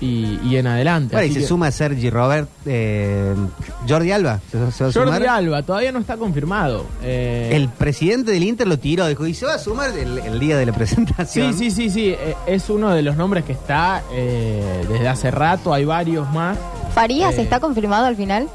y, 0.00 0.38
y 0.44 0.56
en 0.56 0.66
adelante. 0.66 1.14
Bueno, 1.14 1.28
y 1.28 1.32
se 1.32 1.40
que- 1.40 1.46
suma 1.46 1.70
Sergi 1.70 2.10
Robert, 2.10 2.48
eh, 2.66 3.34
Jordi 3.88 4.10
Alba. 4.10 4.40
¿Se, 4.50 4.58
se 4.72 4.84
va 4.84 4.90
a 4.90 4.92
Jordi 4.92 5.12
sumar? 5.12 5.26
Alba 5.28 5.62
todavía 5.62 5.92
no 5.92 6.00
está 6.00 6.16
confirmado. 6.16 6.84
Eh, 7.04 7.50
El 7.52 7.68
presidente 7.68 8.32
del 8.32 8.42
Inter 8.42 8.66
lo 8.66 8.78
tiró, 8.80 9.06
dijo, 9.06 9.26
y 9.28 9.32
se 9.34 9.46
va 9.46 9.54
a 9.54 9.58
sumar 9.58 9.90
el, 9.96 10.18
el 10.18 10.40
día 10.40 10.58
de 10.58 10.66
la 10.66 10.72
Sí, 10.74 10.78
presentación. 10.78 11.54
sí, 11.54 11.70
sí, 11.70 11.88
sí. 11.88 12.08
eh, 12.10 12.34
Es 12.46 12.68
uno 12.68 12.90
de 12.90 13.02
los 13.02 13.16
nombres 13.16 13.44
que 13.44 13.52
está 13.52 14.02
eh, 14.12 14.84
desde 14.88 15.08
hace 15.08 15.30
rato. 15.30 15.72
Hay 15.72 15.84
varios 15.84 16.28
más. 16.32 16.58
¿Farías 16.94 17.36
Eh, 17.38 17.42
está 17.42 17.60
confirmado 17.60 18.06
al 18.06 18.16
final? 18.16 18.48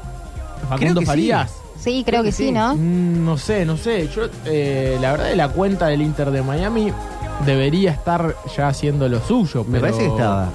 Facundo 0.68 1.00
que 1.00 1.00
sí. 1.00 1.06
Farías. 1.06 1.52
Sí, 1.78 2.02
creo 2.04 2.22
que 2.22 2.32
sí, 2.32 2.50
¿no? 2.52 2.74
Mm, 2.74 3.24
no 3.24 3.38
sé, 3.38 3.64
no 3.64 3.76
sé. 3.76 4.08
Yo, 4.08 4.22
eh, 4.44 4.98
la 5.00 5.12
verdad, 5.12 5.26
de 5.28 5.36
la 5.36 5.48
cuenta 5.48 5.86
del 5.86 6.02
Inter 6.02 6.30
de 6.30 6.42
Miami 6.42 6.92
debería 7.46 7.92
estar 7.92 8.34
ya 8.56 8.68
haciendo 8.68 9.08
lo 9.08 9.20
suyo. 9.20 9.64
Me 9.64 9.78
pero, 9.80 9.82
parece 9.82 9.98
que 10.00 10.06
estaba. 10.10 10.50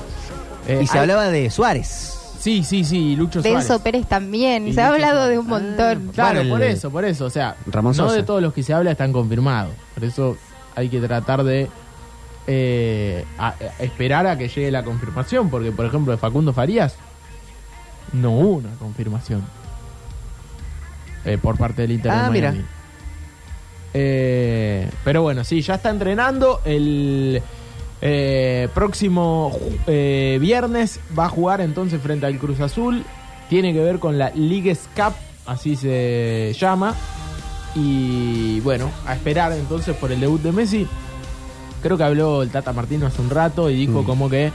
eh, 0.68 0.80
y 0.84 0.88
se 0.88 0.98
hay- 0.98 1.02
hablaba 1.02 1.28
de 1.30 1.50
Suárez. 1.50 2.10
Sí, 2.40 2.62
sí, 2.66 2.84
sí. 2.84 3.16
Lucho 3.16 3.42
Denso 3.42 3.62
Suárez. 3.68 3.82
Pérez 3.84 4.06
también. 4.06 4.68
Y 4.68 4.74
Se 4.74 4.82
ha 4.82 4.88
Lucho 4.92 4.96
hablado 4.96 5.28
de 5.28 5.40
un 5.40 5.48
montón. 5.48 6.12
Claro, 6.14 6.40
Bueno, 6.40 6.56
por 6.56 6.64
eso, 6.64 6.90
por 6.92 7.06
eso. 7.06 7.26
O 7.26 7.30
sea, 7.30 7.56
Ramón 7.68 7.96
no 7.96 8.04
Sosa. 8.04 8.16
de 8.18 8.24
todos 8.24 8.42
los 8.42 8.54
que 8.54 8.64
se 8.64 8.74
habla 8.74 8.92
están 8.92 9.14
confirmados. 9.14 9.72
Por 9.94 10.04
eso 10.04 10.36
hay 10.76 10.90
que 10.90 11.00
tratar 11.00 11.44
de 11.46 11.70
eh, 12.48 13.24
a- 13.38 13.54
a 13.80 13.84
esperar 13.84 14.28
a 14.28 14.38
que 14.38 14.50
llegue 14.50 14.70
la 14.72 14.84
confirmación. 14.84 15.50
Porque, 15.50 15.72
por 15.72 15.86
ejemplo, 15.86 16.12
de 16.12 16.18
Facundo 16.18 16.52
Farías 16.52 16.98
no 18.12 18.32
hubo 18.32 18.50
una 18.58 18.72
confirmación 18.80 19.42
eh, 21.26 21.38
por 21.42 21.58
parte 21.58 21.84
del 21.84 21.92
Inter 21.94 22.12
de 22.12 22.18
Ah, 22.18 22.30
mira. 22.30 22.54
Eh, 23.94 24.90
pero 25.04 25.22
bueno, 25.22 25.44
sí, 25.44 25.62
ya 25.62 25.76
está 25.76 25.90
entrenando. 25.90 26.62
El 26.66 27.42
eh, 28.02 28.68
próximo 28.74 29.58
viernes 29.88 31.00
va 31.18 31.26
a 31.26 31.30
jugar 31.30 31.62
entonces 31.62 32.02
frente 32.02 32.26
al 32.26 32.38
Cruz 32.38 32.60
Azul. 32.60 33.04
Tiene 33.50 33.74
que 33.74 33.80
ver 33.80 34.00
con 34.00 34.18
la 34.18 34.32
Leagues 34.32 34.90
Cup, 34.96 35.14
así 35.46 35.76
se 35.76 36.54
llama. 36.58 36.96
Y 37.76 38.60
bueno, 38.62 38.90
a 39.06 39.14
esperar 39.16 39.52
entonces 39.54 39.96
por 39.96 40.12
el 40.12 40.20
debut 40.20 40.42
de 40.42 40.52
Messi. 40.52 40.88
Creo 41.82 41.98
que 41.98 42.04
habló 42.04 42.44
el 42.44 42.50
Tata 42.50 42.72
Martino 42.74 43.08
hace 43.08 43.22
un 43.22 43.30
rato 43.30 43.70
y 43.70 43.76
dijo 43.76 44.02
Mm. 44.04 44.06
como 44.06 44.30
que 44.30 44.52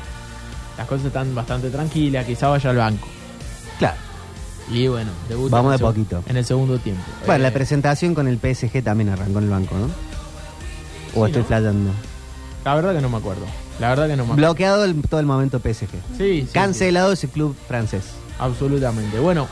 las 0.77 0.87
cosas 0.87 1.07
están 1.07 1.35
bastante 1.35 1.69
tranquilas, 1.71 2.25
quizá 2.25 2.49
vaya 2.49 2.71
al 2.71 2.77
banco. 2.77 3.09
Claro. 3.79 3.97
Y 4.71 4.87
bueno, 4.88 5.11
debuta 5.29 5.57
Vamos 5.57 5.71
en 5.71 5.75
el 5.75 5.79
de 5.79 5.85
seg- 5.85 5.88
poquito. 5.88 6.23
En 6.29 6.37
el 6.37 6.45
segundo 6.45 6.79
tiempo. 6.79 7.03
Bueno, 7.27 7.43
la 7.43 7.49
Eh, 7.49 7.53
presentación 7.53 8.14
con 8.14 8.29
el 8.29 8.38
PSG 8.38 8.83
también 8.83 9.09
arrancó 9.09 9.38
en 9.38 9.45
el 9.45 9.51
banco, 9.51 9.75
¿no? 9.77 9.87
O 11.19 11.25
Sí, 11.25 11.31
estoy 11.31 11.43
¿no? 11.43 11.49
flayando. 11.49 11.91
la 12.64 12.75
verdad 12.75 12.95
que 12.95 13.01
no 13.01 13.09
me 13.09 13.17
acuerdo. 13.17 13.47
La 13.81 13.88
verdad 13.91 14.09
que 14.09 14.17
no 14.17 14.25
me 14.25 14.33
acuerdo. 14.33 14.37
Bloqueado 14.49 14.85
el- 14.85 15.01
todo 15.09 15.21
el 15.21 15.27
momento 15.27 15.59
PSG. 15.61 15.88
Sí, 16.19 16.43
sí, 16.43 16.49
Cancelado 16.53 17.12
ese 17.12 17.29
club 17.29 17.57
francés. 17.67 18.03
sí, 18.05 18.35
absolutamente. 18.38 19.19
Bueno, 19.21 19.47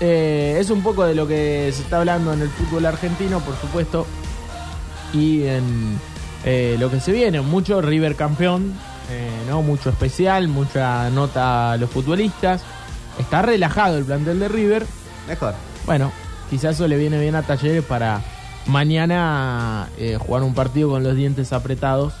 eh, 0.00 0.56
es 0.58 0.70
un 0.70 0.82
poco 0.82 1.04
de 1.04 1.14
lo 1.14 1.26
que 1.28 1.70
se 1.74 1.82
está 1.82 1.98
hablando 1.98 2.32
en 2.32 2.40
el 2.40 2.48
fútbol 2.48 2.86
argentino, 2.86 3.40
por 3.40 3.54
supuesto. 3.60 4.06
Y 5.12 5.42
en 5.42 5.98
eh, 6.44 6.76
lo 6.80 6.90
que 6.90 7.00
se 7.00 7.12
viene, 7.12 7.42
mucho 7.42 7.82
River 7.82 8.16
campeón, 8.16 8.72
eh, 9.10 9.28
¿no? 9.48 9.60
Mucho 9.60 9.90
especial, 9.90 10.48
mucha 10.48 11.10
nota 11.10 11.72
a 11.72 11.76
los 11.76 11.90
futbolistas. 11.90 12.62
Está 13.18 13.42
relajado 13.42 13.98
el 13.98 14.04
plantel 14.04 14.38
de 14.40 14.48
River. 14.48 14.86
Mejor. 15.28 15.54
Bueno, 15.86 16.12
quizás 16.48 16.74
eso 16.76 16.88
le 16.88 16.96
viene 16.96 17.20
bien 17.20 17.34
a 17.34 17.42
Talleres 17.42 17.84
para 17.84 18.20
mañana 18.66 19.88
eh, 19.98 20.16
jugar 20.18 20.42
un 20.42 20.54
partido 20.54 20.90
con 20.90 21.02
los 21.02 21.16
dientes 21.16 21.52
apretados 21.52 22.12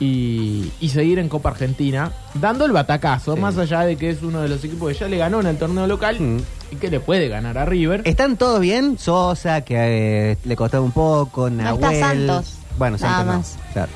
y, 0.00 0.70
y 0.80 0.90
seguir 0.90 1.18
en 1.18 1.28
Copa 1.28 1.48
Argentina, 1.50 2.12
dando 2.34 2.64
el 2.64 2.72
batacazo, 2.72 3.34
Sí. 3.34 3.40
más 3.40 3.58
allá 3.58 3.80
de 3.80 3.96
que 3.96 4.10
es 4.10 4.22
uno 4.22 4.40
de 4.40 4.48
los 4.48 4.62
equipos 4.62 4.92
que 4.92 4.98
ya 4.98 5.08
le 5.08 5.16
ganó 5.18 5.40
en 5.40 5.48
el 5.48 5.58
torneo 5.58 5.86
local 5.88 6.20
Mm. 6.20 6.38
y 6.72 6.76
que 6.76 6.88
le 6.90 7.00
puede 7.00 7.28
ganar 7.28 7.58
a 7.58 7.64
River. 7.64 8.02
¿Están 8.04 8.36
todos 8.36 8.60
bien? 8.60 8.96
Sosa, 8.98 9.62
que 9.62 10.32
eh, 10.32 10.38
le 10.44 10.54
costó 10.56 10.82
un 10.82 10.92
poco, 10.92 11.50
Nahuel. 11.50 11.92
está 11.92 12.08
Santos. 12.08 12.54
Bueno, 12.78 12.96
Nada 13.00 13.24
Santos 13.24 13.54
no. 13.66 13.72
Claro. 13.72 13.92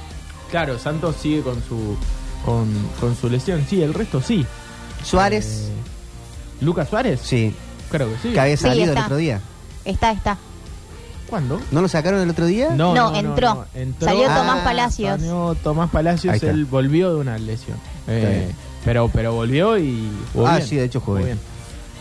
Claro, 0.51 0.79
Santos 0.79 1.17
sigue 1.21 1.41
con 1.43 1.63
su 1.63 1.97
con, 2.45 2.69
con 3.01 3.15
su 3.15 3.31
lesión, 3.31 3.65
sí, 3.71 3.81
el 3.83 3.95
resto 3.95 4.21
sí. 4.21 4.45
Suárez, 5.05 5.69
Eh, 5.69 5.73
¿Lucas 6.63 6.89
Suárez? 6.89 7.21
sí, 7.23 7.55
Creo 7.91 8.09
que 8.11 8.17
sí. 8.23 8.33
que 8.33 8.41
había 8.41 8.57
Sí, 8.57 8.63
salido 8.63 8.85
el 8.85 8.91
está. 8.91 9.05
otro 9.05 9.17
día. 9.17 9.41
Está, 9.85 10.13
está. 10.13 10.39
¿Cuándo? 11.29 11.61
¿No 11.71 11.81
lo 11.83 11.89
sacaron 11.89 12.21
el 12.21 12.31
otro 12.31 12.47
día? 12.47 12.71
No, 12.71 12.91
entró. 13.15 13.67
Entró. 13.75 14.07
Salió 14.09 14.27
Ah, 14.31 14.37
Tomás 14.39 14.65
Palacios. 14.65 15.11
Salió 15.21 15.57
Tomás 15.63 15.89
Ahí 15.89 15.93
Palacios, 15.93 16.35
está. 16.35 16.51
él 16.51 16.65
volvió 16.67 17.13
de 17.15 17.21
una 17.21 17.39
lesión. 17.39 17.77
Eh, 18.07 18.45
bien. 18.47 18.57
pero, 18.85 19.09
pero 19.13 19.33
volvió 19.35 19.79
y 19.79 20.11
jugó 20.33 20.47
Ah, 20.47 20.57
bien. 20.57 20.69
sí, 20.69 20.77
de 20.77 20.85
hecho 20.85 21.01
jugó 21.01 21.17
Jugó 21.19 21.27
bien. 21.27 21.39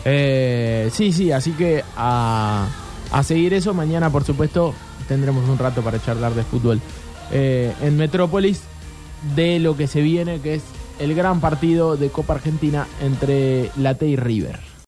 Eh, 0.04 0.90
sí, 0.92 1.12
sí, 1.12 1.30
así 1.32 1.52
que 1.52 1.82
a, 1.96 2.66
a 3.10 3.22
seguir 3.22 3.54
eso, 3.54 3.72
mañana 3.72 4.10
por 4.10 4.24
supuesto 4.24 4.74
tendremos 5.08 5.48
un 5.48 5.58
rato 5.58 5.82
para 5.82 6.02
charlar 6.02 6.34
de 6.34 6.42
fútbol. 6.42 6.80
Eh, 7.30 7.72
en 7.82 7.96
Metrópolis, 7.96 8.60
de 9.36 9.58
lo 9.60 9.76
que 9.76 9.86
se 9.86 10.00
viene, 10.02 10.40
que 10.40 10.54
es 10.56 10.62
el 11.02 11.16
gran 11.16 11.40
partido 11.40 11.96
de 11.96 12.10
Copa 12.10 12.34
Argentina 12.34 12.86
entre 13.00 13.72
Late 13.76 14.06
y 14.06 14.14
River. 14.14 14.71